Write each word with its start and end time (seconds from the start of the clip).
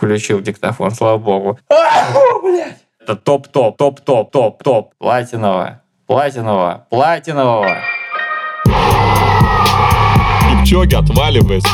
Включил 0.00 0.40
диктофон, 0.40 0.92
слава 0.92 1.18
богу. 1.18 1.58
А! 1.68 1.74
Это 3.02 3.16
топ-топ, 3.16 3.76
топ-топ, 3.76 4.32
топ-топ. 4.32 4.94
Платиновая, 4.98 5.82
платиновая, 6.06 6.86
платинового. 6.88 7.76
Кипчоги 10.64 10.94
отваливается. 10.94 11.68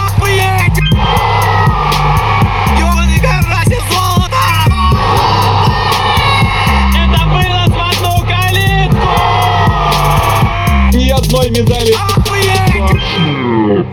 Одной 11.17 11.51
медали. 11.51 12.66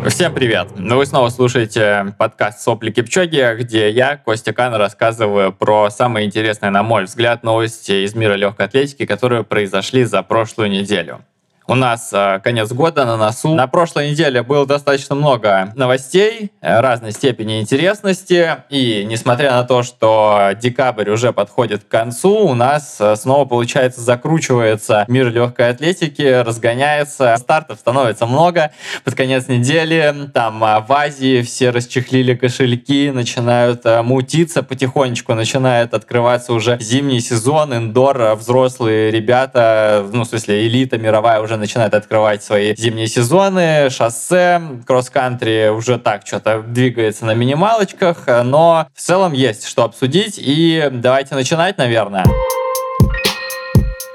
Всем 0.08 0.34
привет! 0.36 0.68
Ну, 0.76 0.98
вы 0.98 1.06
снова 1.08 1.30
слушаете 1.30 2.14
подкаст 2.20 2.60
«Сопли 2.60 2.92
Кипчоги», 2.92 3.56
где 3.58 3.90
я, 3.90 4.18
Костя 4.18 4.54
Кан, 4.54 4.76
рассказываю 4.76 5.52
про 5.52 5.90
самые 5.90 6.28
интересные, 6.28 6.70
на 6.70 6.84
мой 6.84 7.06
взгляд, 7.06 7.42
новости 7.44 8.06
из 8.06 8.14
мира 8.14 8.34
легкой 8.34 8.68
атлетики, 8.68 9.08
которые 9.08 9.44
произошли 9.44 10.04
за 10.04 10.22
прошлую 10.22 10.70
неделю. 10.70 11.26
У 11.66 11.76
нас 11.76 12.10
э, 12.12 12.42
конец 12.44 12.74
года 12.74 13.06
на 13.06 13.16
носу. 13.16 13.54
На 13.54 13.68
прошлой 13.68 14.12
неделе 14.12 14.44
было 14.44 14.66
достаточно 14.66 15.16
много 15.16 15.72
новостей 15.76 16.52
э, 16.60 16.80
разной 16.82 17.14
степени 17.14 17.62
интересности. 17.62 18.58
И 18.70 19.06
несмотря 19.06 19.52
на 19.52 19.64
то, 19.64 19.82
что 19.82 20.50
декабрь 20.62 21.10
уже 21.10 21.32
подходит 21.32 21.86
к 21.86 21.88
концу, 21.88 22.48
у 22.48 22.54
нас 22.54 22.98
э, 23.00 23.16
снова, 23.16 23.46
получается, 23.46 24.02
закручивается 24.02 25.06
мир 25.08 25.30
легкой 25.32 25.70
атлетики, 25.70 26.42
разгоняется. 26.44 27.34
Стартов 27.38 27.80
становится 27.80 28.26
много. 28.26 28.72
Под 29.06 29.16
конец 29.16 29.48
недели 29.48 30.14
там 30.34 30.62
э, 30.66 30.82
в 30.86 30.92
Азии 30.92 31.42
все 31.44 31.70
расчехлили 31.70 32.36
кошельки, 32.36 33.10
начинают 33.10 33.86
э, 33.86 34.02
мутиться 34.02 34.64
потихонечку, 34.64 35.34
начинает 35.34 35.94
открываться 35.94 36.52
уже 36.52 36.78
зимний 36.82 37.22
сезон, 37.22 37.74
индор, 37.74 38.36
взрослые 38.36 39.12
ребята, 39.12 40.06
ну, 40.12 40.24
в 40.24 40.28
смысле, 40.28 40.68
элита 40.68 40.98
мировая 40.98 41.40
уже 41.40 41.53
начинает 41.58 41.94
открывать 41.94 42.44
свои 42.44 42.76
зимние 42.76 43.08
сезоны, 43.08 43.90
шоссе, 43.90 44.62
кросс-кантри 44.86 45.70
уже 45.70 45.98
так 45.98 46.26
что-то 46.26 46.62
двигается 46.62 47.26
на 47.26 47.34
минималочках, 47.34 48.28
но 48.44 48.88
в 48.94 49.00
целом 49.02 49.34
есть 49.34 49.68
что 49.68 49.84
обсудить, 49.84 50.36
и 50.38 50.90
давайте 50.92 51.36
начинать, 51.36 51.78
наверное. 51.78 52.26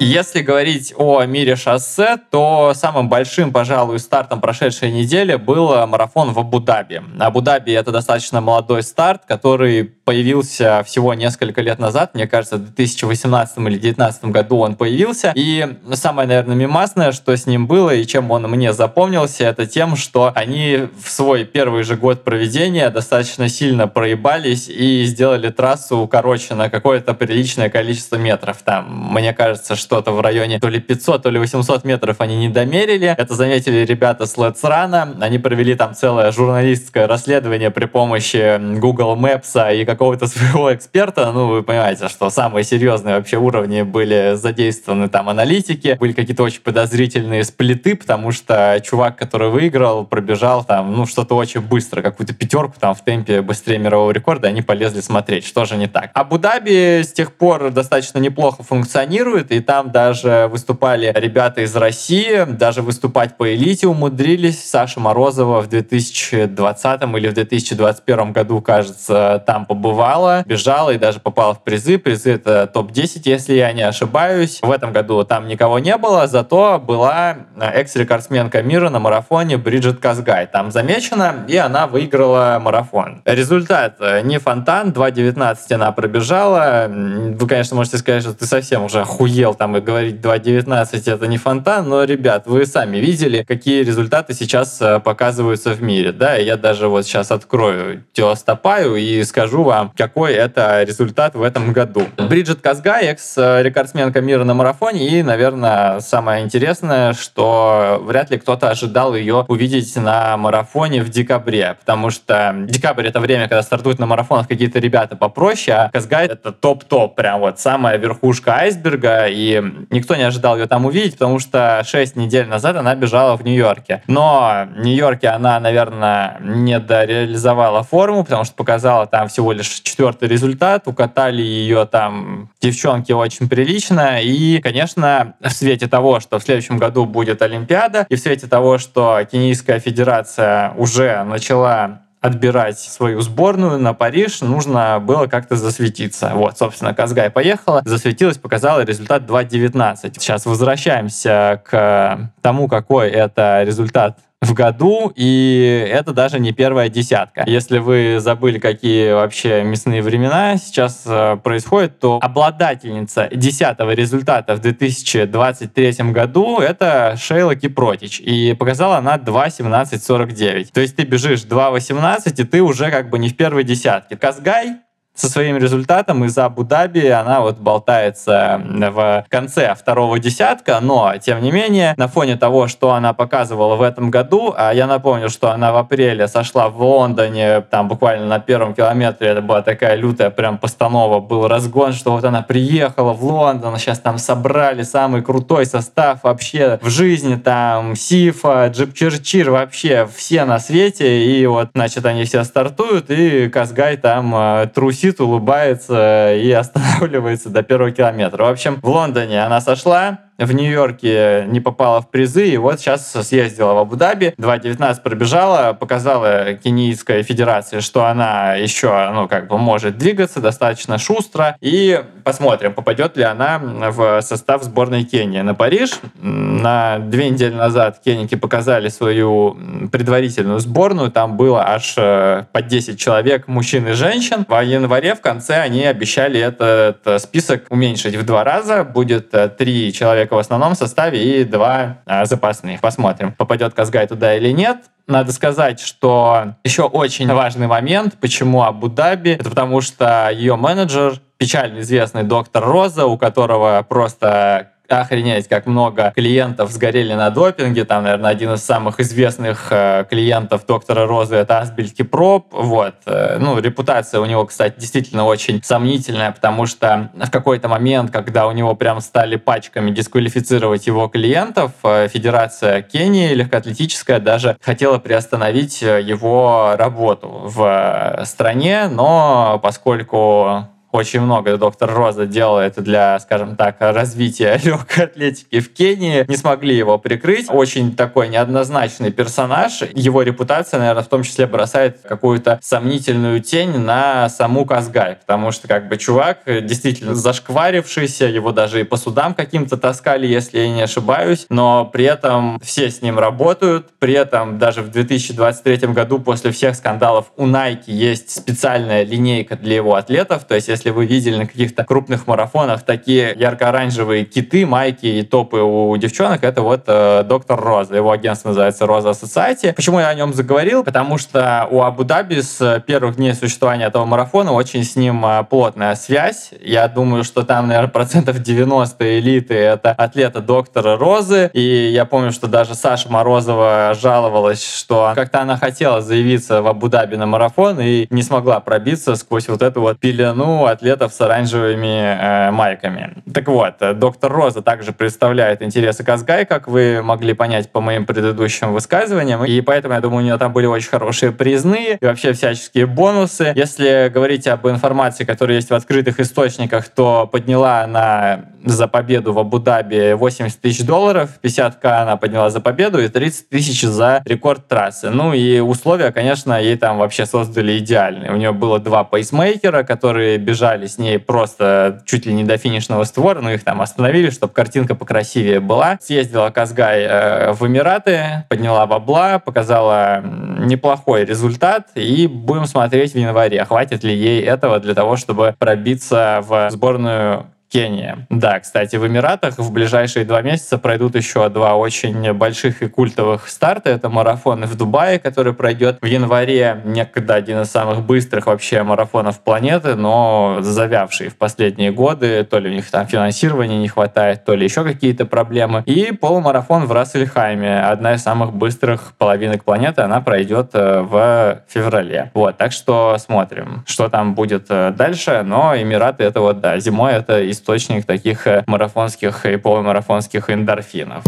Если 0.01 0.43
говорить 0.43 0.95
о 0.97 1.25
мире 1.25 1.57
шоссе, 1.57 2.19
то 2.31 2.73
самым 2.73 3.09
большим, 3.09 3.51
пожалуй, 3.53 3.99
стартом 3.99 4.41
прошедшей 4.41 4.93
недели 4.93 5.35
был 5.35 5.87
марафон 5.89 6.33
в 6.33 6.39
Абу-Даби. 6.39 7.03
Абу-Даби— 7.19 7.73
это 7.75 7.91
достаточно 7.91 8.41
молодой 8.41 8.85
старт, 8.85 9.23
который 9.27 9.83
появился 9.85 10.85
всего 10.87 11.15
несколько 11.15 11.63
лет 11.63 11.81
назад. 11.81 12.15
Мне 12.15 12.29
кажется, 12.29 12.59
в 12.59 12.61
2018 12.61 13.59
или 13.59 13.71
2019 13.71 14.25
году 14.27 14.59
он 14.59 14.77
появился. 14.77 15.33
И 15.35 15.67
самое, 15.95 16.29
наверное, 16.29 16.55
мимасное, 16.55 17.11
что 17.11 17.37
с 17.37 17.47
ним 17.47 17.67
было 17.67 17.91
и 17.91 18.07
чем 18.07 18.31
он 18.31 18.45
мне 18.45 18.73
запомнился, 18.73 19.45
это 19.45 19.67
тем, 19.67 19.97
что 19.97 20.31
они 20.33 20.89
в 21.03 21.11
свой 21.11 21.45
первый 21.45 21.83
же 21.83 21.97
год 21.97 22.23
проведения 22.23 22.89
достаточно 22.91 23.49
сильно 23.49 23.89
проебались 23.89 24.69
и 24.69 25.05
сделали 25.07 25.49
трассу 25.51 26.07
короче 26.07 26.55
на 26.55 26.71
какое-то 26.71 27.15
приличное 27.15 27.69
количество 27.69 28.15
метров. 28.15 28.63
Там, 28.63 29.11
мне 29.13 29.33
кажется, 29.33 29.75
что-то 29.89 30.13
в 30.13 30.21
районе 30.21 30.61
то 30.61 30.69
ли 30.69 30.81
500, 30.81 31.23
то 31.23 31.31
ли 31.31 31.39
800 31.39 31.85
метров 31.85 32.17
они 32.21 32.37
не 32.37 32.51
домерили. 32.51 33.15
Это 33.17 33.35
заметили 33.35 33.87
ребята 33.87 34.27
с 34.27 34.37
Let's 34.37 34.61
Run. 34.63 35.17
Они 35.19 35.39
провели 35.39 35.75
там 35.75 35.95
целое 35.95 36.31
журналистское 36.31 37.07
расследование 37.07 37.71
при 37.71 37.87
помощи 37.87 38.59
Google 38.79 39.17
Maps 39.17 39.57
и 39.75 39.87
какого-то 39.87 40.27
своего 40.33 40.75
эксперта. 40.75 41.33
Ну, 41.33 41.49
вы 41.49 41.63
понимаете, 41.63 42.11
что 42.11 42.29
самые 42.29 42.65
серьезные 42.65 43.17
вообще 43.17 43.39
уровни 43.39 43.81
были 43.81 44.35
задействованы 44.35 45.09
там 45.09 45.31
аналитики. 45.31 45.97
Были 45.99 46.13
какие-то 46.13 46.43
очень 46.43 46.61
подозрительные 46.61 47.43
сплиты, 47.43 47.97
потому 47.97 48.31
что 48.31 48.79
чувак, 48.85 49.17
который 49.17 49.49
выиграл, 49.49 50.05
пробежал 50.05 50.65
там, 50.65 50.93
ну, 50.93 51.07
что-то 51.07 51.35
очень 51.35 51.63
быстро, 51.63 52.03
какую-то 52.03 52.35
пятерку 52.35 52.75
там 52.79 52.95
в 52.95 53.03
темпе 53.03 53.41
быстрее 53.41 53.79
мирового 53.79 54.11
рекорда, 54.11 54.49
они 54.49 54.61
полезли 54.61 55.01
смотреть, 55.01 55.47
что 55.47 55.65
же 55.65 55.77
не 55.77 55.87
так. 55.87 56.11
Абу-Даби 56.13 57.01
с 57.03 57.13
тех 57.15 57.33
пор 57.33 57.71
достаточно 57.71 58.19
неплохо 58.19 58.63
функционирует, 58.63 59.51
и 59.51 59.61
там 59.61 59.78
там 59.79 59.93
даже 59.93 60.49
выступали 60.51 61.13
ребята 61.15 61.61
из 61.61 61.77
России, 61.77 62.45
даже 62.49 62.83
выступать 62.83 63.37
по 63.37 63.55
элите 63.55 63.87
умудрились. 63.87 64.69
Саша 64.69 64.99
Морозова 64.99 65.61
в 65.61 65.69
2020 65.69 67.03
или 67.17 67.29
в 67.29 67.35
2021 67.35 68.33
году, 68.33 68.61
кажется, 68.61 69.41
там 69.47 69.67
побывала, 69.67 70.43
бежала 70.45 70.91
и 70.91 70.99
даже 70.99 71.21
попала 71.21 71.55
в 71.55 71.63
призы. 71.63 71.97
Призы 71.99 72.33
это 72.33 72.67
топ-10, 72.67 73.23
если 73.27 73.55
я 73.55 73.73
не 73.73 73.83
ошибаюсь. 73.83 74.59
В 74.63 74.73
этом 74.73 74.93
году 74.93 75.23
там 75.23 75.47
никого 75.47 75.79
не 75.79 75.97
было, 75.97 76.27
зато 76.27 76.83
была 76.85 77.37
экс-рекордсменка 77.61 78.65
мира 78.65 78.91
на 78.91 78.99
марафоне 78.99 79.59
Бриджит 79.59 80.01
Казгай. 80.01 80.49
Там 80.49 80.73
замечена, 80.73 81.45
и 81.47 81.57
она 81.57 81.87
выиграла 81.87 82.59
марафон. 82.61 83.23
Результат 83.25 84.01
не 84.25 84.39
фонтан, 84.39 84.91
2.19 84.91 85.73
она 85.75 85.93
пробежала. 85.93 86.87
Вы, 86.89 87.47
конечно, 87.47 87.77
можете 87.77 87.99
сказать, 87.99 88.25
что 88.25 88.35
ты 88.35 88.45
совсем 88.45 88.83
уже 88.83 89.03
охуел 89.03 89.55
там 89.55 89.68
там 89.69 89.77
и 89.77 89.81
говорить 89.81 90.17
2.19 90.17 91.13
это 91.13 91.27
не 91.27 91.37
фонтан, 91.37 91.89
но, 91.89 92.05
ребят, 92.05 92.45
вы 92.47 92.65
сами 92.65 92.97
видели, 92.97 93.45
какие 93.47 93.83
результаты 93.83 94.33
сейчас 94.33 94.81
э, 94.81 94.99
показываются 94.99 95.73
в 95.75 95.83
мире, 95.83 96.13
да, 96.13 96.37
я 96.37 96.57
даже 96.57 96.89
вот 96.89 97.05
сейчас 97.05 97.31
открою 97.31 98.05
Теостопаю 98.15 98.97
и 98.97 99.23
скажу 99.25 99.63
вам, 99.63 99.93
какой 99.95 100.33
это 100.33 100.83
результат 100.85 101.35
в 101.35 101.43
этом 101.43 101.73
году. 101.75 102.03
Бриджит 102.17 102.61
Казгай, 102.63 103.07
экс-рекордсменка 103.09 104.23
мира 104.23 104.45
на 104.45 104.55
марафоне, 104.55 105.07
и, 105.07 105.23
наверное, 105.23 106.01
самое 106.01 106.45
интересное, 106.45 107.13
что 107.13 108.03
вряд 108.03 108.31
ли 108.31 108.39
кто-то 108.39 108.71
ожидал 108.71 109.15
ее 109.15 109.45
увидеть 109.49 109.95
на 109.97 110.37
марафоне 110.39 111.03
в 111.03 111.11
декабре, 111.11 111.77
потому 111.79 112.11
что 112.11 112.55
декабрь— 112.67 113.07
это 113.09 113.21
время, 113.21 113.49
когда 113.49 113.63
стартуют 113.63 113.99
на 113.99 114.07
марафонах 114.07 114.49
какие-то 114.49 114.79
ребята 114.79 115.15
попроще, 115.15 115.77
а 115.77 115.91
Казгай— 115.91 116.27
это 116.29 116.53
топ-топ, 116.53 117.15
прям 117.15 117.41
вот 117.41 117.61
самая 117.61 117.99
верхушка 117.99 118.55
айсберга, 118.55 119.27
и 119.27 119.58
никто 119.91 120.17
не 120.17 120.23
ожидал 120.23 120.57
ее 120.57 120.67
там 120.67 120.87
увидеть, 120.87 121.15
потому 121.15 121.39
что 121.39 121.83
6 121.85 122.17
недель 122.17 122.47
назад 122.47 122.77
она 122.77 122.95
бежала 122.95 123.37
в 123.37 123.45
Нью-Йорке. 123.45 124.03
Но 124.07 124.67
в 124.75 124.81
Нью-Йорке 124.81 125.29
она, 125.29 125.59
наверное, 125.61 126.39
не 126.41 126.79
дореализовала 126.79 127.83
форму, 127.83 128.25
потому 128.25 128.45
что 128.45 128.55
показала 128.55 129.07
там 129.07 129.29
всего 129.29 129.53
лишь 129.53 129.69
четвертый 129.69 130.29
результат, 130.29 130.87
укатали 130.87 131.43
ее 131.43 131.87
там 131.87 132.51
девчонки 132.61 133.13
очень 133.13 133.49
прилично, 133.49 134.21
и, 134.23 134.61
конечно, 134.61 135.35
в 135.41 135.51
свете 135.51 135.89
того, 135.89 136.21
что 136.21 136.39
в 136.39 136.43
следующем 136.43 136.79
году 136.79 137.05
будет 137.05 137.43
Олимпиада, 137.43 138.07
и 138.09 138.17
в 138.17 138.21
свете 138.21 138.47
того, 138.47 138.79
что 138.79 139.21
Кенийская 139.31 139.79
федерация 139.81 140.73
уже 140.77 141.23
начала 141.25 142.03
отбирать 142.21 142.79
свою 142.79 143.21
сборную 143.21 143.79
на 143.79 143.95
Париж, 143.95 144.41
нужно 144.41 144.99
было 145.01 145.27
как-то 145.27 145.57
засветиться. 145.57 146.33
Вот, 146.35 146.59
собственно, 146.59 146.95
Казгай 146.95 147.31
поехала, 147.31 147.83
засветилась, 147.85 148.39
показала 148.39 148.81
результат 148.83 149.23
2.19. 149.23 150.13
Сейчас 150.15 150.47
возвращаемся 150.47 151.63
к 151.65 152.31
тому, 152.43 152.69
какой 152.69 153.09
это 153.11 153.63
результат 153.65 154.19
в 154.41 154.55
году, 154.55 155.13
и 155.17 155.87
это 155.91 156.13
даже 156.13 156.39
не 156.39 156.53
первая 156.53 156.89
десятка. 156.89 157.45
Если 157.47 157.79
вы 157.79 158.21
забыли, 158.21 158.59
какие 158.59 159.13
вообще 159.13 159.65
мясные 159.65 160.01
времена 160.01 160.57
сейчас 160.57 161.03
э, 161.07 161.37
происходят, 161.43 161.99
то 161.99 162.21
обладательница 162.23 163.29
десятого 163.33 163.91
результата 163.93 164.55
в 164.55 164.61
2023 164.61 165.93
году 166.13 166.59
это 166.59 167.17
Шейла 167.17 167.57
Кипротич, 167.57 168.21
и 168.21 168.55
показала 168.55 168.99
она 168.99 169.17
2.17.49. 169.17 170.69
То 170.73 170.81
есть 170.81 170.95
ты 170.95 171.03
бежишь 171.03 171.41
2.18, 171.41 172.41
и 172.41 172.45
ты 172.45 172.63
уже 172.63 172.91
как 172.91 173.11
бы 173.11 173.19
не 173.19 173.29
в 173.31 173.37
первой 173.37 173.65
десятке. 173.65 174.17
Казгай 174.17 174.77
со 175.19 175.29
своим 175.29 175.57
результатом 175.57 176.25
из 176.25 176.39
Абу-Даби 176.39 177.09
она 177.09 177.41
вот 177.41 177.59
болтается 177.59 178.63
в 178.65 179.25
конце 179.29 179.75
второго 179.75 180.21
десятка, 180.21 180.79
но, 180.81 181.13
тем 181.21 181.43
не 181.43 181.51
менее, 181.51 181.95
на 181.97 182.07
фоне 182.07 182.37
того, 182.37 182.69
что 182.69 182.93
она 182.93 183.13
показывала 183.13 183.75
в 183.75 183.83
этом 183.83 184.13
году, 184.13 184.55
а 184.57 184.73
я 184.73 184.87
напомню, 184.87 185.29
что 185.29 185.51
она 185.51 185.73
в 185.73 185.77
апреле 185.77 186.29
сошла 186.29 186.69
в 186.69 186.81
Лондоне, 186.81 187.63
там 187.63 187.89
буквально 187.89 188.27
на 188.27 188.39
первом 188.39 188.75
километре, 188.75 189.29
это 189.31 189.43
была 189.43 189.63
такая 189.63 189.97
лютая 189.97 190.31
прям 190.31 190.57
постанова, 190.57 191.19
был 191.19 191.49
разгон, 191.49 191.95
что 191.95 192.13
вот 192.13 192.25
она 192.25 192.43
приехала 192.43 193.13
в 193.13 193.25
Лондон, 193.25 193.77
сейчас 193.77 193.99
там 193.99 194.19
собрали 194.19 194.85
самый 194.85 195.23
крутой 195.23 195.67
состав 195.67 196.21
вообще 196.23 196.79
в 196.81 196.89
жизни, 196.89 197.35
там 197.35 197.97
Сифа, 197.97 198.69
Джип 198.69 198.95
Черчир, 198.95 199.51
вообще 199.51 200.09
все 200.15 200.45
на 200.45 200.61
свете, 200.61 201.25
и 201.25 201.45
вот, 201.47 201.71
значит, 201.75 202.07
они 202.07 202.23
все 202.23 202.45
стартуют, 202.45 203.11
и 203.11 203.49
Казгай 203.49 203.97
там 203.97 204.33
э, 204.37 204.71
трусит 204.73 205.08
улыбается 205.21 206.35
и 206.35 206.51
останавливается 206.53 207.51
до 207.51 207.63
первого 207.63 207.91
километра. 207.91 208.45
В 208.45 208.49
общем, 208.49 208.79
в 208.83 208.89
Лондоне 208.89 209.45
она 209.45 209.61
сошла, 209.61 210.21
в 210.39 210.53
Нью-Йорке 210.53 211.45
не 211.49 211.61
попала 211.61 212.01
в 212.01 212.11
призы, 212.11 212.49
и 212.49 212.57
вот 212.57 212.81
сейчас 212.81 213.13
съездила 213.13 213.75
в 213.75 213.79
Абу-Даби, 213.79 214.35
2.19 214.39 215.03
пробежала, 215.03 215.73
показала 215.73 216.55
Кенийской 216.55 217.23
Федерации, 217.23 217.81
что 217.81 218.07
она 218.07 218.55
еще, 218.55 219.11
ну, 219.13 219.29
как 219.29 219.49
бы 219.49 219.59
может 219.59 219.99
двигаться 219.99 220.41
достаточно 220.41 220.99
шустро, 220.99 221.57
и 221.61 222.03
посмотрим, 222.25 222.73
попадет 222.73 223.17
ли 223.17 223.25
она 223.25 223.59
в 223.59 224.21
состав 224.23 224.63
сборной 224.63 225.05
Кении 225.05 225.41
на 225.41 225.55
Париж. 225.55 225.99
На 226.21 226.99
две 226.99 227.31
недели 227.31 227.55
назад 227.55 228.01
кеники 228.05 228.37
показали 228.37 228.89
свою 228.89 229.57
предварительную 229.91 230.61
сборную, 230.61 231.11
там 231.11 231.37
было 231.37 231.67
аж 231.67 231.95
э, 231.97 232.45
по 232.53 232.63
10 232.63 232.99
человек 232.99 233.49
мужчин 233.49 233.89
и 233.89 233.93
женщин. 233.93 234.45
В 234.49 234.61
январе 234.61 235.15
в 235.15 235.21
конце 235.21 235.57
они 235.57 235.85
обещали 235.85 236.39
этот 236.39 237.21
список 237.21 237.65
уменьшить 237.71 238.15
в 238.15 238.25
два 238.25 238.45
раза, 238.45 238.85
будет 238.85 239.35
э, 239.35 239.49
три 239.49 239.93
человека 239.93 240.28
в 240.35 240.39
основном 240.39 240.75
составе 240.75 241.41
и 241.41 241.45
два 241.45 241.99
а, 242.07 242.25
запасных. 242.25 242.81
Посмотрим, 242.81 243.33
попадет 243.33 243.75
Казгай 243.75 244.07
туда 244.07 244.37
или 244.37 244.51
нет. 244.51 244.79
Надо 245.07 245.33
сказать, 245.33 245.81
что 245.81 246.55
еще 246.65 246.83
очень 246.83 247.33
важный 247.33 247.67
момент, 247.67 248.17
почему 248.21 248.63
Абу-Даби, 248.63 249.33
это 249.33 249.49
потому 249.49 249.81
что 249.81 250.29
ее 250.31 250.57
менеджер, 250.57 251.21
печально 251.39 251.81
известный 251.81 252.25
доктор 252.25 252.65
Роза, 252.65 253.07
у 253.07 253.17
которого 253.17 253.85
просто 253.89 254.73
охренеть, 254.89 255.49
как 255.49 255.67
много 255.67 256.13
клиентов 256.15 256.71
сгорели 256.71 257.15
на 257.15 257.31
допинге. 257.31 257.85
Там, 257.85 258.05
наверное, 258.05 258.31
один 258.31 258.55
из 258.55 258.65
самых 258.65 259.01
известных 259.01 259.69
э, 259.71 260.05
клиентов 260.09 260.67
доктора 260.67 261.07
Розы 261.07 261.37
это 261.37 261.61
Асбельки 261.61 262.03
Проб. 262.03 262.47
Вот. 262.53 262.95
Э, 263.07 263.39
ну, 263.39 263.59
репутация 263.59 264.21
у 264.21 264.25
него, 264.25 264.47
кстати, 264.47 264.79
действительно 264.79 265.25
очень 265.25 265.63
сомнительная, 265.63 266.33
потому 266.33 266.67
что 266.67 267.11
в 267.15 267.31
какой-то 267.31 267.69
момент, 267.69 268.11
когда 268.11 268.47
у 268.47 268.53
него 268.53 268.75
прям 268.75 269.01
стали 269.01 269.37
пачками 269.37 269.91
дисквалифицировать 269.91 270.87
его 270.87 271.09
клиентов, 271.09 271.73
э, 271.83 272.09
Федерация 272.09 272.83
Кении 272.83 273.35
легкоатлетическая 273.35 274.21
даже 274.21 274.57
хотела 274.61 274.99
приостановить 274.99 275.83
его 275.83 276.75
работу 276.77 277.43
в 277.45 278.23
стране, 278.25 278.89
но 278.89 279.61
поскольку 279.63 280.69
очень 280.99 281.21
много 281.21 281.57
доктор 281.57 281.95
Роза 281.95 282.27
делает 282.27 282.75
для, 282.77 283.19
скажем 283.21 283.57
так, 283.57 283.77
развития 283.79 284.61
легкой 284.65 285.05
атлетики 285.05 285.61
в 285.61 285.73
Кении. 285.73 286.25
Не 286.29 286.37
смогли 286.37 286.77
его 286.77 286.99
прикрыть. 286.99 287.47
Очень 287.49 287.95
такой 287.95 288.29
неоднозначный 288.29 289.13
персонаж. 289.13 289.83
Его 289.95 290.23
репутация, 290.23 290.81
наверное, 290.81 291.05
в 291.05 291.09
том 291.09 291.23
числе 291.23 291.47
бросает 291.47 292.01
какую-то 292.03 292.59
сомнительную 292.63 293.41
тень 293.41 293.79
на 293.79 294.29
саму 294.29 294.65
Казгай, 294.65 295.17
потому 295.17 295.53
что 295.53 295.69
как 295.69 295.89
бы 295.89 295.97
чувак 295.97 296.39
действительно 296.47 297.15
зашкварившийся, 297.15 298.27
его 298.27 298.51
даже 298.51 298.81
и 298.81 298.85
по 298.85 298.97
судам 298.97 299.35
каким-то 299.35 299.77
таскали, 299.77 300.27
если 300.27 300.59
я 300.59 300.69
не 300.69 300.83
ошибаюсь, 300.83 301.47
но 301.49 301.85
при 301.85 302.05
этом 302.05 302.59
все 302.61 302.91
с 302.91 303.03
ним 303.03 303.19
работают, 303.19 303.91
при 304.01 304.15
этом 304.15 304.59
даже 304.59 304.83
в 304.83 304.91
2023 304.91 305.89
году 305.89 306.19
после 306.19 306.51
всех 306.51 306.75
скандалов 306.75 307.27
у 307.37 307.47
Nike 307.47 307.85
есть 307.87 308.31
специальная 308.31 309.05
линейка 309.05 309.57
для 309.57 309.77
его 309.77 309.95
атлетов, 309.95 310.45
то 310.45 310.55
есть 310.55 310.69
если 310.69 310.88
вы 310.91 311.07
видели 311.07 311.37
на 311.37 311.47
каких-то 311.47 311.85
крупных 311.85 312.27
марафонах 312.27 312.83
такие 312.83 313.35
ярко-оранжевые 313.37 314.25
киты, 314.25 314.67
майки 314.67 315.07
и 315.07 315.23
топы 315.23 315.59
у 315.59 315.97
девчонок, 315.97 316.45
это 316.45 316.63
вот 316.63 316.85
э, 316.87 317.23
доктор 317.25 317.61
Роза. 317.61 317.97
Его 317.97 318.11
агентство 318.11 318.49
называется 318.49 318.87
Роза 318.87 319.11
Society. 319.11 319.73
Почему 319.73 320.01
я 320.01 320.09
о 320.09 320.15
нем 320.15 320.35
заговорил? 320.35 320.85
Потому 320.85 321.19
что 321.19 321.69
у 321.71 321.83
Абу-Даби 321.83 322.41
с 322.41 322.83
первых 322.87 323.17
дней 323.17 323.35
существования 323.35 323.87
этого 323.87 324.05
марафона 324.05 324.53
очень 324.53 324.85
с 324.85 324.97
ним 324.97 325.25
э, 325.25 325.45
плотная 325.49 325.95
связь. 325.95 326.51
Я 326.61 326.89
думаю, 326.89 327.25
что 327.25 327.43
там, 327.43 327.69
наверное, 327.69 327.91
процентов 327.91 328.41
90 328.41 329.19
элиты 329.19 329.55
это 329.55 329.93
атлета 329.93 330.41
доктора 330.41 330.97
Розы. 330.97 331.51
И 331.53 331.91
я 331.93 332.05
помню, 332.05 332.33
что 332.33 332.47
даже 332.47 332.75
Саша 332.75 333.11
Морозова 333.11 333.95
жаловалась, 334.01 334.65
что 334.65 335.13
как-то 335.15 335.41
она 335.41 335.57
хотела 335.57 336.01
заявиться 336.01 336.63
в 336.63 336.69
Абу-Даби 336.69 337.17
на 337.17 337.27
марафон 337.27 337.81
и 337.81 338.07
не 338.11 338.23
смогла 338.23 338.61
пробиться 338.61 339.17
сквозь 339.17 339.49
вот 339.49 339.63
эту 339.63 339.81
вот 339.81 339.99
пелену 339.99 340.67
атлетов 340.71 341.13
с 341.13 341.21
оранжевыми 341.21 341.87
э, 341.87 342.51
майками. 342.51 343.15
Так 343.33 343.49
вот, 343.49 343.75
э, 343.81 343.95
доктор 343.95 344.33
Роза 344.33 344.63
также 344.63 344.93
представляет 344.93 345.63
интересы 345.63 346.05
Казгай, 346.05 346.47
как 346.47 346.69
вы 346.69 347.03
могли 347.03 347.35
понять 347.35 347.71
по 347.71 347.81
моим 347.81 348.07
предыдущим 348.07 348.73
высказываниям, 348.73 349.45
и 349.45 349.61
поэтому, 349.61 349.95
я 349.95 350.01
думаю, 350.01 350.19
у 350.19 350.25
нее 350.25 350.39
там 350.39 350.53
были 350.53 350.67
очень 350.67 350.89
хорошие 350.89 351.33
признные 351.33 351.99
и 352.01 352.05
вообще 352.05 352.33
всяческие 352.33 352.87
бонусы. 352.87 353.53
Если 353.55 354.11
говорить 354.13 354.47
об 354.47 354.67
информации, 354.69 355.25
которая 355.25 355.57
есть 355.57 355.71
в 355.71 355.75
открытых 355.75 356.21
источниках, 356.21 356.89
то 356.89 357.27
подняла 357.27 357.83
она 357.83 358.45
за 358.65 358.89
победу 358.89 359.33
в 359.33 359.39
Абу-Даби 359.39 360.15
80 360.15 360.61
тысяч 360.61 360.85
долларов, 360.85 361.31
50к 361.43 361.85
она 361.85 362.17
подняла 362.17 362.51
за 362.51 362.61
победу 362.61 363.01
и 363.01 363.09
30 363.09 363.49
тысяч 363.49 363.83
за 363.83 364.23
рекорд 364.25 364.67
трассы. 364.69 365.11
Ну 365.11 365.33
и 365.33 365.61
условия, 365.61 366.13
конечно, 366.13 366.61
ей 366.61 366.77
там 366.77 366.99
вообще 366.99 367.27
создали 367.27 367.79
идеальные. 367.79 368.33
У 368.33 368.37
нее 368.37 368.53
было 368.53 368.79
два 368.79 369.05
пейсмейкера, 369.05 369.85
которые 369.85 370.39
бежали 370.39 370.58
с 370.67 370.99
ней 370.99 371.19
просто 371.19 372.03
чуть 372.07 372.27
ли 372.27 372.33
не 372.33 372.45
до 372.45 372.57
финишного 372.59 373.05
створа, 373.05 373.41
но 373.41 373.53
их 373.53 373.65
там 373.65 373.81
остановили, 373.81 374.31
чтобы 374.31 374.53
картинка 374.53 374.95
покрасивее 374.95 375.61
была. 375.61 375.99
Съездила 376.01 376.51
Казгай 376.51 377.03
э, 377.03 377.53
в 377.53 377.67
Эмираты, 377.67 378.45
подняла 378.49 378.87
бабла, 378.87 379.39
показала 379.39 380.23
неплохой 380.23 381.25
результат, 381.25 381.89
и 381.95 382.27
будем 382.27 382.67
смотреть 382.67 383.13
в 383.13 383.19
январе, 383.19 383.65
хватит 383.65 384.05
ли 384.05 384.15
ей 384.15 384.43
этого 384.43 384.81
для 384.81 384.95
того, 384.95 385.17
чтобы 385.17 385.55
пробиться 385.59 386.41
в 386.43 386.71
сборную 386.71 387.47
Кения. 387.69 388.27
Да, 388.31 388.61
кстати, 388.61 388.97
в 388.97 389.07
Эмиратах 389.07 389.59
в 389.59 389.73
ближайшие 389.73 390.25
два 390.25 390.41
месяца 390.41 390.79
пройдут 390.79 391.15
еще 391.15 391.49
два 391.51 391.75
очень 391.75 392.33
больших 392.33 392.83
и 392.83 392.89
культовых 392.89 393.49
старта. 393.49 393.91
Это 393.91 394.09
марафон 394.09 394.65
в 394.65 394.75
Дубае, 394.75 395.19
который 395.19 395.53
пройдет 395.53 395.99
в 396.01 396.07
январе. 396.07 396.81
Некогда 396.85 397.35
один 397.35 397.61
из 397.61 397.71
самых 397.71 398.03
быстрых 398.03 398.47
вообще 398.47 398.83
марафонов 398.83 399.41
планеты, 399.41 399.97
но 399.97 400.59
завявший 400.61 401.29
в 401.29 401.37
последние 401.37 401.93
годы. 401.93 402.43
То 402.45 402.59
ли 402.59 402.71
у 402.71 402.73
них 402.73 402.91
там 402.91 403.07
финансирования 403.07 403.79
не 403.79 403.89
хватает, 403.89 404.45
то 404.45 404.55
ли 404.55 404.65
еще 404.65 404.83
какие-то 404.83 405.27
проблемы. 405.27 405.83
И 405.85 406.13
полумарафон 406.13 406.87
в 406.87 406.93
Рассельхайме. 406.93 407.81
Одна 407.83 408.15
из 408.15 408.23
самых 408.23 408.55
быстрых 408.55 409.13
половинок 409.19 409.65
планеты. 409.65 410.03
Она 410.03 410.21
пройдет 410.23 410.71
э, 410.73 411.01
в 411.03 411.63
феврале. 411.69 412.31
Вот, 412.33 412.57
так 412.57 412.73
что 412.73 413.17
смотрим, 413.19 413.85
что 413.87 414.09
там 414.09 414.35
будет 414.35 414.67
э, 414.71 414.91
дальше. 414.97 415.43
Но 415.45 415.77
Эмираты 415.77 416.25
это 416.25 416.41
вот, 416.41 416.61
да, 416.61 416.79
зимой 416.79 417.13
это 417.13 417.51
источник 417.59 418.07
таких 418.07 418.47
э, 418.47 418.65
марафонских 418.67 419.45
и 419.47 419.57
полумарафонских 419.57 420.51
эндорфинов. 420.51 421.25